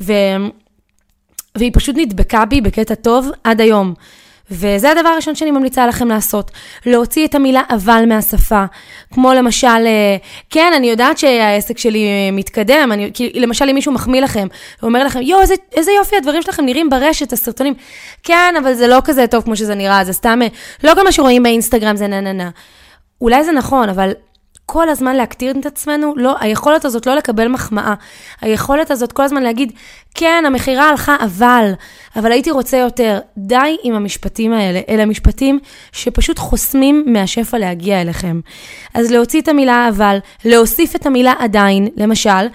ו... 0.00 0.12
והיא 1.58 1.70
פשוט 1.74 1.96
נדבקה 1.98 2.44
בי 2.44 2.60
בקטע 2.60 2.94
טוב 2.94 3.30
עד 3.44 3.60
היום. 3.60 3.94
וזה 4.50 4.90
הדבר 4.90 5.08
הראשון 5.08 5.34
שאני 5.34 5.50
ממליצה 5.50 5.86
לכם 5.86 6.08
לעשות, 6.08 6.50
להוציא 6.86 7.26
את 7.26 7.34
המילה 7.34 7.62
אבל 7.70 8.04
מהשפה. 8.08 8.64
כמו 9.14 9.32
למשל, 9.32 9.68
אה, 9.68 10.16
כן, 10.50 10.72
אני 10.76 10.90
יודעת 10.90 11.18
שהעסק 11.18 11.78
שלי 11.78 12.06
אה, 12.06 12.30
מתקדם, 12.32 12.90
אני, 12.92 13.10
כי 13.14 13.32
למשל 13.34 13.68
אם 13.68 13.74
מישהו 13.74 13.92
מחמיא 13.92 14.20
לכם, 14.20 14.46
הוא 14.80 14.88
אומר 14.88 15.04
לכם, 15.04 15.22
יואו, 15.22 15.40
איזה, 15.40 15.54
איזה 15.74 15.92
יופי, 15.92 16.16
הדברים 16.16 16.42
שלכם 16.42 16.64
נראים 16.64 16.90
ברשת, 16.90 17.32
הסרטונים. 17.32 17.74
כן, 18.22 18.54
אבל 18.62 18.74
זה 18.74 18.86
לא 18.86 18.98
כזה 19.04 19.26
טוב 19.26 19.44
כמו 19.44 19.56
שזה 19.56 19.74
נראה, 19.74 20.04
זה 20.04 20.12
סתם, 20.12 20.38
אה, 20.42 20.46
לא 20.84 20.94
כל 20.94 21.04
מה 21.04 21.12
שרואים 21.12 21.42
באינסטגרם 21.42 21.96
זה 21.96 22.06
נה 22.06 22.20
נה 22.20 22.32
נה. 22.32 22.50
אולי 23.20 23.44
זה 23.44 23.52
נכון, 23.52 23.88
אבל 23.88 24.12
כל 24.70 24.88
הזמן 24.88 25.16
להקטיר 25.16 25.54
את 25.60 25.66
עצמנו, 25.66 26.14
לא, 26.16 26.36
היכולת 26.40 26.84
הזאת 26.84 27.06
לא 27.06 27.14
לקבל 27.14 27.48
מחמאה. 27.48 27.94
היכולת 28.40 28.90
הזאת 28.90 29.12
כל 29.12 29.22
הזמן 29.22 29.42
להגיד, 29.42 29.72
כן, 30.14 30.44
המכירה 30.46 30.88
הלכה, 30.88 31.16
אבל, 31.20 31.72
אבל 32.16 32.32
הייתי 32.32 32.50
רוצה 32.50 32.76
יותר. 32.76 33.18
די 33.38 33.76
עם 33.82 33.94
המשפטים 33.94 34.52
האלה. 34.52 34.80
אלה 34.88 35.06
משפטים 35.06 35.58
שפשוט 35.92 36.38
חוסמים 36.38 37.04
מהשפע 37.06 37.58
להגיע 37.58 38.00
אליכם. 38.00 38.40
אז 38.94 39.10
להוציא 39.10 39.40
את 39.40 39.48
המילה 39.48 39.88
אבל, 39.88 40.18
להוסיף 40.44 40.96
את 40.96 41.06
המילה 41.06 41.34
עדיין, 41.38 41.88
למשל, 41.96 42.48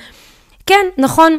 כן, 0.65 0.85
נכון, 0.97 1.37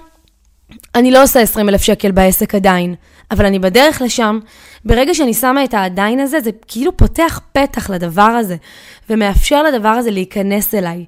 אני 0.94 1.10
לא 1.10 1.22
עושה 1.22 1.40
20 1.40 1.68
אלף 1.68 1.82
שקל 1.82 2.10
בעסק 2.10 2.54
עדיין, 2.54 2.94
אבל 3.30 3.46
אני 3.46 3.58
בדרך 3.58 4.02
לשם. 4.02 4.38
ברגע 4.84 5.14
שאני 5.14 5.34
שמה 5.34 5.64
את 5.64 5.74
העדיין 5.74 6.20
הזה, 6.20 6.40
זה 6.40 6.50
כאילו 6.68 6.96
פותח 6.96 7.40
פתח 7.52 7.90
לדבר 7.90 8.22
הזה, 8.22 8.56
ומאפשר 9.10 9.62
לדבר 9.62 9.88
הזה 9.88 10.10
להיכנס 10.10 10.74
אליי. 10.74 11.04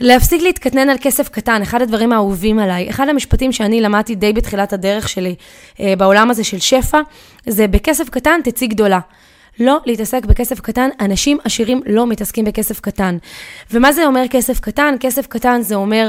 להפסיק 0.00 0.42
להתקטנן 0.42 0.90
על 0.90 0.96
כסף 1.00 1.28
קטן, 1.28 1.62
אחד 1.62 1.82
הדברים 1.82 2.12
האהובים 2.12 2.58
עליי. 2.58 2.90
אחד 2.90 3.08
המשפטים 3.08 3.52
שאני 3.52 3.80
למדתי 3.80 4.14
די 4.14 4.32
בתחילת 4.32 4.72
הדרך 4.72 5.08
שלי 5.08 5.34
אה, 5.80 5.94
בעולם 5.98 6.30
הזה 6.30 6.44
של 6.44 6.58
שפע, 6.58 7.00
זה 7.46 7.66
בכסף 7.66 8.08
קטן 8.08 8.40
תצאי 8.44 8.66
גדולה. 8.66 9.00
לא 9.60 9.78
להתעסק 9.86 10.24
בכסף 10.24 10.60
קטן, 10.60 10.88
אנשים 11.00 11.38
עשירים 11.44 11.80
לא 11.86 12.06
מתעסקים 12.06 12.44
בכסף 12.44 12.80
קטן. 12.80 13.16
ומה 13.70 13.92
זה 13.92 14.06
אומר 14.06 14.22
כסף 14.30 14.60
קטן? 14.60 14.94
כסף 15.00 15.26
קטן 15.26 15.62
זה 15.62 15.74
אומר, 15.74 16.08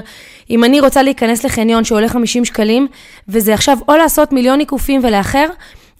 אם 0.50 0.64
אני 0.64 0.80
רוצה 0.80 1.04
להיכנס 1.04 1.44
לחניון 1.44 1.84
שעולה 1.84 2.10
50 2.10 2.46
שקלים, 2.46 2.88
וזה 3.28 3.54
עכשיו 3.54 3.78
או 3.88 3.96
לעשות 3.96 4.32
מיליון 4.32 4.60
עיקופים 4.60 5.02
ולאחר, 5.04 5.48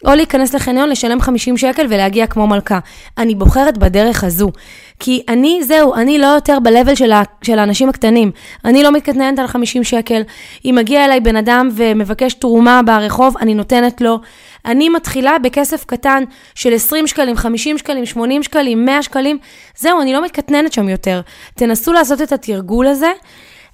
או 0.06 0.16
להיכנס 0.16 0.54
לחניון, 0.54 0.90
לשלם 0.90 1.22
50 1.22 1.58
שקל 1.58 1.86
ולהגיע 1.90 2.28
כמו 2.28 2.48
מלכה. 2.48 2.80
אני 3.18 3.36
בוחרת 3.36 3.78
בדרך 3.78 4.24
הזו. 4.24 4.52
כי 5.00 5.24
אני, 5.30 5.64
זהו, 5.64 5.96
אני 5.96 6.18
לא 6.18 6.28
יותר 6.28 6.58
ב-level 6.64 6.96
של, 6.96 7.12
של 7.42 7.60
האנשים 7.60 7.90
הקטנים. 7.90 8.32
אני 8.66 8.84
לא 8.84 8.92
מתקטננת 8.92 9.40
על 9.40 9.48
50 9.48 9.84
שקל. 9.84 10.22
אם 10.66 10.76
מגיע 10.78 11.06
אליי 11.06 11.20
בן 11.20 11.36
אדם 11.36 11.70
ומבקש 11.76 12.34
תרומה 12.34 12.82
ברחוב, 12.86 13.38
אני 13.38 13.54
נותנת 13.54 14.02
לו. 14.02 14.20
אני 14.66 14.90
מתחילה 14.90 15.40
בכסף 15.40 15.86
קטן 15.86 16.24
של 16.56 16.74
20 16.74 17.08
שקלים, 17.08 17.38
50 17.38 17.78
שקלים, 17.78 18.06
80 18.06 18.44
שקלים, 18.44 18.86
100 18.86 19.04
שקלים. 19.04 19.38
זהו, 19.78 20.02
אני 20.02 20.14
לא 20.14 20.26
מתקטננת 20.26 20.74
שם 20.74 20.90
יותר. 20.90 21.22
תנסו 21.56 21.94
לעשות 21.94 22.22
את 22.22 22.32
התרגול 22.32 22.88
הזה. 22.88 23.12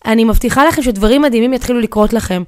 אני 0.05 0.23
מבטיחה 0.23 0.65
לכם 0.65 0.81
שדברים 0.81 1.21
מדהימים 1.21 1.53
יתחילו 1.53 1.79
לקרות 1.79 2.13
לכם. 2.13 2.43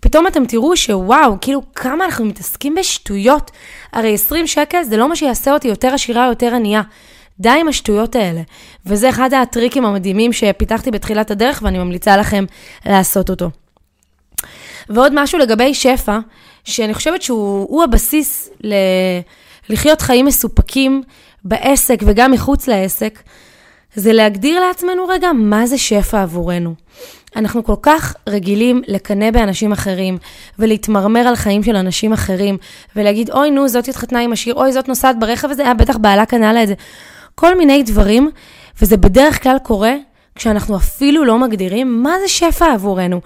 פתאום 0.00 0.26
אתם 0.26 0.46
תראו 0.46 0.76
שוואו, 0.76 1.36
כאילו 1.40 1.62
כמה 1.74 2.04
אנחנו 2.04 2.24
מתעסקים 2.24 2.74
בשטויות. 2.74 3.50
הרי 3.92 4.14
20 4.14 4.46
שקל 4.46 4.82
זה 4.82 4.96
לא 4.96 5.08
מה 5.08 5.16
שיעשה 5.16 5.52
אותי 5.52 5.68
יותר 5.68 5.94
עשירה 5.94 6.24
או 6.24 6.30
יותר 6.30 6.54
ענייה. 6.54 6.82
די 7.40 7.48
עם 7.48 7.68
השטויות 7.68 8.16
האלה. 8.16 8.40
וזה 8.86 9.08
אחד 9.08 9.34
הטריקים 9.34 9.84
המדהימים 9.84 10.32
שפיתחתי 10.32 10.90
בתחילת 10.90 11.30
הדרך 11.30 11.60
ואני 11.62 11.78
ממליצה 11.78 12.16
לכם 12.16 12.44
לעשות 12.86 13.30
אותו. 13.30 13.50
ועוד 14.88 15.12
משהו 15.14 15.38
לגבי 15.38 15.74
שפע, 15.74 16.18
שאני 16.64 16.94
חושבת 16.94 17.22
שהוא 17.22 17.84
הבסיס 17.84 18.50
ל... 18.64 18.74
לחיות 19.68 20.00
חיים 20.00 20.26
מסופקים 20.26 21.02
בעסק 21.44 21.98
וגם 22.06 22.30
מחוץ 22.30 22.68
לעסק, 22.68 23.22
זה 23.94 24.12
להגדיר 24.12 24.60
לעצמנו 24.60 25.06
רגע 25.06 25.32
מה 25.32 25.66
זה 25.66 25.78
שפע 25.78 26.22
עבורנו. 26.22 26.74
אנחנו 27.36 27.64
כל 27.64 27.74
כך 27.82 28.14
רגילים 28.28 28.82
לקנא 28.86 29.30
באנשים 29.30 29.72
אחרים, 29.72 30.18
ולהתמרמר 30.58 31.20
על 31.20 31.36
חיים 31.36 31.62
של 31.62 31.76
אנשים 31.76 32.12
אחרים, 32.12 32.58
ולהגיד, 32.96 33.30
אוי, 33.30 33.50
נו, 33.50 33.68
זאת 33.68 33.88
התחתנה 33.88 34.20
עם 34.20 34.32
השיר, 34.32 34.54
אוי, 34.54 34.72
זאת 34.72 34.88
נוסעת 34.88 35.18
ברכב 35.18 35.50
הזה, 35.50 35.62
היה 35.62 35.74
בטח 35.74 35.96
בעלה 35.96 36.26
קנה 36.26 36.52
לה 36.52 36.62
את 36.62 36.68
זה. 36.68 36.74
כל 37.34 37.58
מיני 37.58 37.82
דברים, 37.82 38.30
וזה 38.82 38.96
בדרך 38.96 39.42
כלל 39.42 39.56
קורה 39.62 39.94
כשאנחנו 40.34 40.76
אפילו 40.76 41.24
לא 41.24 41.38
מגדירים 41.38 42.02
מה 42.02 42.14
זה 42.20 42.28
שפע 42.28 42.72
עבורנו. 42.72 43.20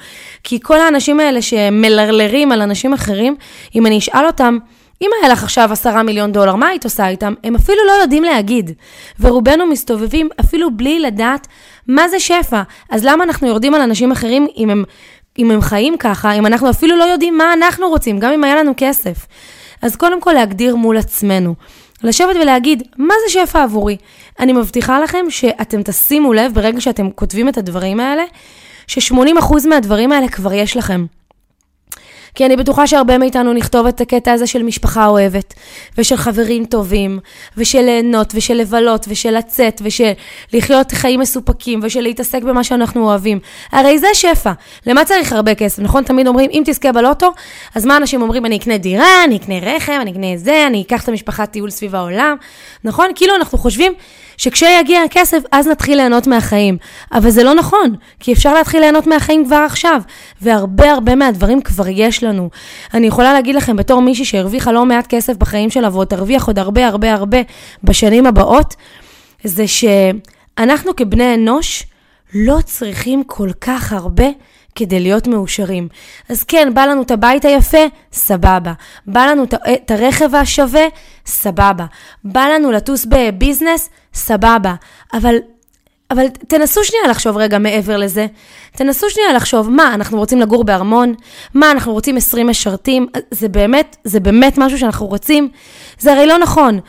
כי 0.45 0.59
כל 0.63 0.81
האנשים 0.81 1.21
האלה 1.21 1.43
שמלרלרים 1.43 2.53
על 2.53 2.63
אנשים 2.63 2.93
אחרים, 2.93 3.37
אם 3.75 3.87
אני 3.87 3.99
אשאל 3.99 4.27
אותם, 4.27 4.59
אם 5.03 5.11
היה 5.21 5.33
לך 5.33 5.43
עכשיו 5.43 5.73
עשרה 5.73 6.03
מיליון 6.03 6.33
דולר, 6.33 6.55
מה 6.55 6.67
היית 6.67 6.85
עושה 6.85 7.09
איתם? 7.09 7.35
הם 7.45 7.55
אפילו 7.55 7.79
לא 7.87 7.93
יודעים 7.93 8.23
להגיד. 8.23 8.71
ורובנו 9.21 9.67
מסתובבים 9.67 10.29
אפילו 10.41 10.71
בלי 10.71 11.01
לדעת 11.01 11.47
מה 11.89 12.09
זה 12.09 12.21
שפע. 12.21 12.63
אז 12.91 13.05
למה 13.05 13.25
אנחנו 13.25 13.49
יורדים 13.49 13.75
על 13.75 13.81
אנשים 13.81 14.13
אחרים 14.13 14.47
אם 14.57 14.71
הם, 14.71 14.85
אם 15.39 15.51
הם 15.51 15.61
חיים 15.61 15.97
ככה, 15.99 16.33
אם 16.33 16.47
אנחנו 16.47 16.71
אפילו 16.71 16.97
לא 16.97 17.05
יודעים 17.05 17.39
מה 17.39 17.53
אנחנו 17.53 17.89
רוצים, 17.89 18.19
גם 18.19 18.33
אם 18.33 18.45
היה 18.45 18.57
לנו 18.57 18.73
כסף? 18.77 19.27
אז 19.83 19.97
קודם 19.97 20.21
כל 20.21 20.33
להגדיר 20.33 20.77
מול 20.77 20.97
עצמנו. 20.97 21.55
לשבת 22.05 22.37
ולהגיד, 22.43 22.83
מה 22.97 23.15
זה 23.27 23.33
שפע 23.33 23.63
עבורי? 23.63 23.97
אני 24.41 24.53
מבטיחה 24.53 25.01
לכם 25.01 25.25
שאתם 25.29 25.83
תשימו 25.83 26.33
לב 26.33 26.55
ברגע 26.55 26.81
שאתם 26.81 27.11
כותבים 27.11 27.49
את 27.49 27.59
הדברים 27.59 28.01
האלה, 28.01 28.23
ש-80% 28.87 29.69
מהדברים 29.69 30.13
האלה 30.13 30.29
כבר 30.29 30.53
יש 30.53 30.77
לכם. 30.77 31.07
כי 32.37 32.47
אני 32.47 32.57
בטוחה 32.57 32.87
שהרבה 32.87 33.19
מאיתנו 33.19 33.53
נכתוב 33.53 33.87
את 33.87 34.01
הקטע 34.01 34.33
הזה 34.33 34.47
של 34.47 34.63
משפחה 34.63 35.07
אוהבת, 35.07 35.55
ושל 35.99 36.17
חברים 36.17 36.65
טובים, 36.65 37.19
ושל 37.57 37.81
ליהנות, 37.81 38.33
ושל 38.35 38.55
לבלות, 38.55 39.07
ושל 39.09 39.37
לצאת, 39.37 39.83
ושל 39.85 40.13
לחיות 40.53 40.93
חיים 40.93 41.21
מסופקים, 41.21 41.81
ושל 41.83 42.01
להתעסק 42.01 42.43
במה 42.43 42.65
שאנחנו 42.65 43.05
אוהבים. 43.05 43.39
הרי 43.73 43.99
זה 43.99 44.07
שפע. 44.15 44.53
למה 44.87 45.05
צריך 45.05 45.33
הרבה 45.33 45.55
כסף? 45.55 45.83
נכון? 45.83 46.03
תמיד 46.03 46.27
אומרים, 46.27 46.51
אם 46.53 46.63
תזכה 46.67 46.93
בלוטו, 46.93 47.33
אז 47.75 47.87
מה 47.87 47.97
אנשים 47.97 48.23
אומרים? 48.23 48.47
אני 48.47 48.57
אקנה 48.57 48.79
דירה, 48.79 49.25
אני 49.25 49.37
אקנה 49.37 49.59
רכב, 49.59 49.99
אני 50.01 50.11
אקנה 50.11 50.37
זה, 50.37 50.67
אני 50.67 50.83
אקח 50.83 51.05
את 51.05 51.09
המשפחה 51.09 51.47
טיול 51.47 51.71
סביב 51.71 51.95
העולם. 51.95 52.37
נכון? 52.85 53.11
כאילו 53.15 53.37
אנחנו 53.37 53.59
חושבים 53.59 53.93
שכשיגיע 54.37 55.03
הכסף, 55.03 55.43
אז 55.53 55.67
נתחיל 55.67 55.97
ליהנות 55.97 56.27
מהחיים. 56.27 56.79
אבל 57.13 57.31
זה 57.31 57.43
לא 57.45 57.55
נכון, 57.55 57.95
כי 58.21 58.33
אפשר 58.33 58.55
להתחיל 58.55 58.81
ליהנות 58.81 59.07
מהחיים 59.07 59.45
כבר 59.45 59.57
עכשיו, 59.57 60.01
והרבה 60.43 60.91
הרבה 60.91 61.15
מהדברים 61.15 61.61
כבר 61.61 61.89
יש 61.89 62.25
לנו. 62.25 62.51
אני 62.95 63.07
יכולה 63.07 63.33
להגיד 63.33 63.55
לכם, 63.55 63.77
בתור 63.77 64.03
מישהי 64.03 64.25
שהרוויחה 64.25 64.73
לא 64.73 64.87
מעט 64.87 65.07
כסף 65.07 65.37
בחיים 65.37 65.71
שלה, 65.71 65.89
ועוד 65.93 66.07
תרוויח 66.07 66.47
עוד 66.47 66.59
הרבה 66.59 66.87
הרבה 66.87 67.13
הרבה 67.13 67.39
בשנים 67.85 68.27
הבאות, 68.27 68.75
זה 69.45 69.65
שאנחנו 69.67 70.97
כבני 70.97 71.35
אנוש 71.35 71.87
לא 72.35 72.59
צריכים 72.65 73.25
כל 73.25 73.51
כך 73.61 73.93
הרבה 73.93 74.27
כדי 74.77 75.01
להיות 75.01 75.27
מאושרים. 75.27 75.89
אז 76.29 76.43
כן, 76.43 76.75
בא 76.75 76.85
לנו 76.85 77.03
את 77.03 77.11
הבית 77.11 77.45
היפה, 77.45 77.85
סבבה. 78.13 78.73
בא 79.07 79.27
לנו 79.27 79.45
את 79.75 79.91
הרכב 79.91 80.35
השווה, 80.35 80.85
סבבה. 81.27 81.85
בא 82.25 82.47
לנו 82.55 82.73
לטוס 82.73 83.07
בביזנס, 83.09 83.89
סבבה. 84.15 84.75
אבל, 85.15 85.37
אבל 86.11 86.29
תנסו 86.29 86.85
שנייה 86.85 87.09
לחשוב 87.09 87.37
רגע 87.37 87.59
מעבר 87.59 87.97
לזה. 87.97 88.27
תנסו 88.73 89.11
שנייה 89.11 89.33
לחשוב, 89.33 89.71
מה, 89.71 89.95
אנחנו 89.95 90.19
רוצים 90.19 90.41
לגור 90.41 90.65
בארמון? 90.65 91.15
מה, 91.55 91.71
אנחנו 91.71 91.93
רוצים 91.93 92.17
20 92.17 92.47
משרתים? 92.47 93.07
זה 93.31 93.49
באמת, 93.49 93.97
זה 94.05 94.21
באמת 94.21 94.59
משהו 94.59 94.79
שאנחנו 94.79 95.07
רוצים? 95.07 95.49
זה 95.99 96.13
הרי 96.13 96.27
לא 96.27 96.39
נכון. 96.39 96.81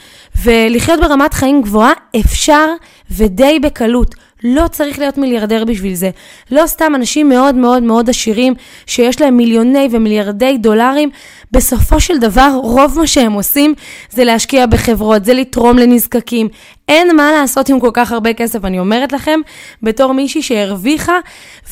ולחיות 0.43 0.99
ברמת 0.99 1.33
חיים 1.33 1.61
גבוהה 1.61 1.93
אפשר 2.19 2.67
ודי 3.11 3.59
בקלות. 3.59 4.15
לא 4.43 4.67
צריך 4.67 4.99
להיות 4.99 5.17
מיליארדר 5.17 5.65
בשביל 5.65 5.95
זה. 5.95 6.09
לא 6.51 6.67
סתם 6.67 6.95
אנשים 6.95 7.29
מאוד 7.29 7.55
מאוד 7.55 7.83
מאוד 7.83 8.09
עשירים, 8.09 8.53
שיש 8.85 9.21
להם 9.21 9.37
מיליוני 9.37 9.87
ומיליארדי 9.91 10.57
דולרים, 10.57 11.09
בסופו 11.51 11.99
של 11.99 12.17
דבר, 12.17 12.51
רוב 12.63 12.99
מה 12.99 13.07
שהם 13.07 13.33
עושים 13.33 13.73
זה 14.09 14.23
להשקיע 14.23 14.65
בחברות, 14.65 15.25
זה 15.25 15.33
לתרום 15.33 15.77
לנזקקים. 15.77 16.49
אין 16.87 17.15
מה 17.15 17.31
לעשות 17.31 17.69
עם 17.69 17.79
כל 17.79 17.91
כך 17.93 18.11
הרבה 18.11 18.33
כסף, 18.33 18.65
אני 18.65 18.79
אומרת 18.79 19.11
לכם, 19.11 19.39
בתור 19.83 20.13
מישהי 20.13 20.41
שהרוויחה, 20.41 21.19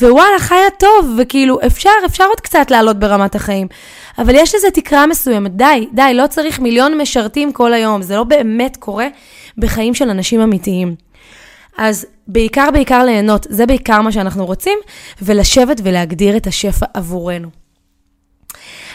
ווואלה, 0.00 0.38
חיה 0.38 0.70
טוב, 0.78 1.14
וכאילו, 1.18 1.58
אפשר, 1.66 1.90
אפשר 2.06 2.24
עוד 2.24 2.40
קצת 2.40 2.70
לעלות 2.70 2.98
ברמת 2.98 3.34
החיים. 3.34 3.66
אבל 4.18 4.34
יש 4.34 4.54
לזה 4.54 4.70
תקרה 4.70 5.06
מסוימת, 5.06 5.56
די, 5.56 5.86
די, 5.92 6.10
לא 6.14 6.26
צריך 6.26 6.60
מיליון 6.60 6.98
משרתים 6.98 7.52
כל 7.52 7.72
היום, 7.72 8.02
זה 8.02 8.16
לא 8.16 8.24
באמת 8.24 8.76
קורה 8.76 9.06
בחיים 9.58 9.94
של 9.94 10.10
אנשים 10.10 10.40
אמיתיים. 10.40 11.05
אז 11.78 12.06
בעיקר 12.28 12.68
בעיקר 12.72 13.04
ליהנות, 13.04 13.46
זה 13.50 13.66
בעיקר 13.66 14.00
מה 14.00 14.12
שאנחנו 14.12 14.46
רוצים, 14.46 14.78
ולשבת 15.22 15.80
ולהגדיר 15.84 16.36
את 16.36 16.46
השפע 16.46 16.86
עבורנו. 16.94 17.48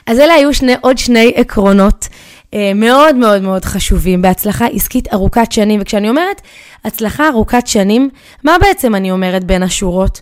אז 0.08 0.20
אלה 0.20 0.34
היו 0.34 0.54
שני, 0.54 0.74
עוד 0.82 0.98
שני 0.98 1.32
עקרונות 1.36 2.08
אה, 2.54 2.72
מאוד 2.76 3.15
מאוד 3.15 3.41
מאוד 3.41 3.65
חשובים 3.65 4.22
בהצלחה 4.22 4.67
עסקית 4.67 5.13
ארוכת 5.13 5.52
שנים. 5.52 5.82
וכשאני 5.82 6.10
אומרת 6.10 6.41
הצלחה 6.86 7.28
ארוכת 7.28 7.67
שנים, 7.67 8.10
מה 8.44 8.56
בעצם 8.62 8.96
אני 8.96 9.12
אומרת 9.12 9.44
בין 9.44 9.63
השורות? 9.63 10.22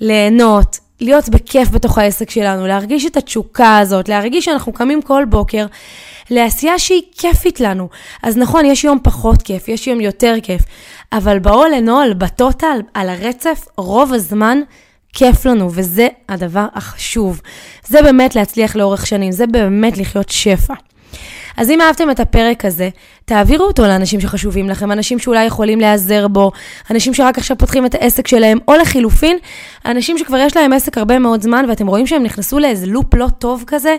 ליהנות, 0.00 0.78
להיות 1.04 1.28
בכיף 1.28 1.70
בתוך 1.70 1.98
העסק 1.98 2.30
שלנו, 2.30 2.66
להרגיש 2.66 3.06
את 3.06 3.16
התשוקה 3.16 3.78
הזאת, 3.78 4.08
להרגיש 4.08 4.44
שאנחנו 4.44 4.72
קמים 4.72 5.02
כל 5.02 5.24
בוקר 5.28 5.66
לעשייה 6.30 6.78
שהיא 6.78 7.02
כיפית 7.18 7.60
לנו. 7.60 7.88
אז 8.22 8.36
נכון, 8.36 8.64
יש 8.64 8.84
יום 8.84 8.98
פחות 9.02 9.42
כיף, 9.42 9.68
יש 9.68 9.86
יום 9.86 10.00
יותר 10.00 10.34
כיף, 10.42 10.62
אבל 11.12 11.38
ב-all 11.38 11.82
in 11.82 11.88
all, 11.88 12.14
בטוטל, 12.18 12.80
על 12.94 13.08
הרצף, 13.08 13.64
רוב 13.76 14.12
הזמן 14.12 14.58
כיף 15.12 15.44
לנו, 15.44 15.70
וזה 15.72 16.08
הדבר 16.28 16.66
החשוב. 16.74 17.40
זה 17.86 18.02
באמת 18.02 18.34
להצליח 18.34 18.76
לאורך 18.76 19.06
שנים, 19.06 19.32
זה 19.32 19.46
באמת 19.46 19.98
לחיות 19.98 20.28
שפע. 20.28 20.74
אז 21.56 21.70
אם 21.70 21.80
אהבתם 21.80 22.10
את 22.10 22.20
הפרק 22.20 22.64
הזה, 22.64 22.88
תעבירו 23.24 23.64
אותו 23.64 23.82
לאנשים 23.82 24.20
שחשובים 24.20 24.70
לכם, 24.70 24.92
אנשים 24.92 25.18
שאולי 25.18 25.44
יכולים 25.44 25.80
להיעזר 25.80 26.28
בו, 26.28 26.52
אנשים 26.90 27.14
שרק 27.14 27.38
עכשיו 27.38 27.58
פותחים 27.58 27.86
את 27.86 27.94
העסק 27.94 28.28
שלהם, 28.28 28.58
או 28.68 28.74
לחילופין, 28.74 29.36
אנשים 29.86 30.18
שכבר 30.18 30.36
יש 30.36 30.56
להם 30.56 30.72
עסק 30.72 30.98
הרבה 30.98 31.18
מאוד 31.18 31.42
זמן, 31.42 31.64
ואתם 31.68 31.86
רואים 31.86 32.06
שהם 32.06 32.22
נכנסו 32.22 32.58
לאיזה 32.58 32.86
לופ 32.86 33.14
לא 33.14 33.26
טוב 33.38 33.64
כזה, 33.66 33.96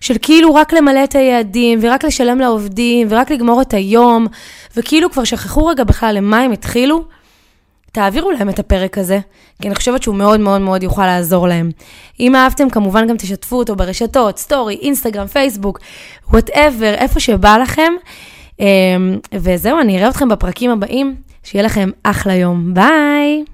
של 0.00 0.14
כאילו 0.22 0.54
רק 0.54 0.72
למלא 0.72 1.04
את 1.04 1.14
היעדים, 1.14 1.78
ורק 1.82 2.04
לשלם 2.04 2.40
לעובדים, 2.40 3.06
ורק 3.10 3.30
לגמור 3.30 3.62
את 3.62 3.74
היום, 3.74 4.26
וכאילו 4.76 5.10
כבר 5.10 5.24
שכחו 5.24 5.66
רגע 5.66 5.84
בכלל 5.84 6.14
למה 6.14 6.40
הם 6.40 6.52
התחילו. 6.52 7.04
תעבירו 7.92 8.30
להם 8.30 8.48
את 8.48 8.58
הפרק 8.58 8.98
הזה, 8.98 9.18
כי 9.62 9.68
אני 9.68 9.74
חושבת 9.74 10.02
שהוא 10.02 10.14
מאוד 10.14 10.40
מאוד 10.40 10.60
מאוד 10.60 10.82
יוכל 10.82 11.06
לעזור 11.06 11.48
להם. 11.48 11.70
אם 12.20 12.36
אהבתם, 12.36 12.70
כמובן 12.70 13.08
גם 13.08 13.16
תשתפו 13.16 13.56
אותו 13.56 13.76
ברשתות, 13.76 14.38
סטורי, 14.38 14.74
אינסטגרם, 14.82 15.26
פייסבוק, 15.26 15.80
whatever, 16.30 16.94
איפה 16.94 17.20
שבא 17.20 17.56
לכם. 17.56 17.92
אמ, 18.60 19.18
וזהו, 19.34 19.80
אני 19.80 19.98
אראה 19.98 20.08
אתכם 20.08 20.28
בפרקים 20.28 20.70
הבאים. 20.70 21.16
שיהיה 21.42 21.64
לכם 21.64 21.90
אחלה 22.02 22.34
יום. 22.34 22.74
ביי! 22.74 23.51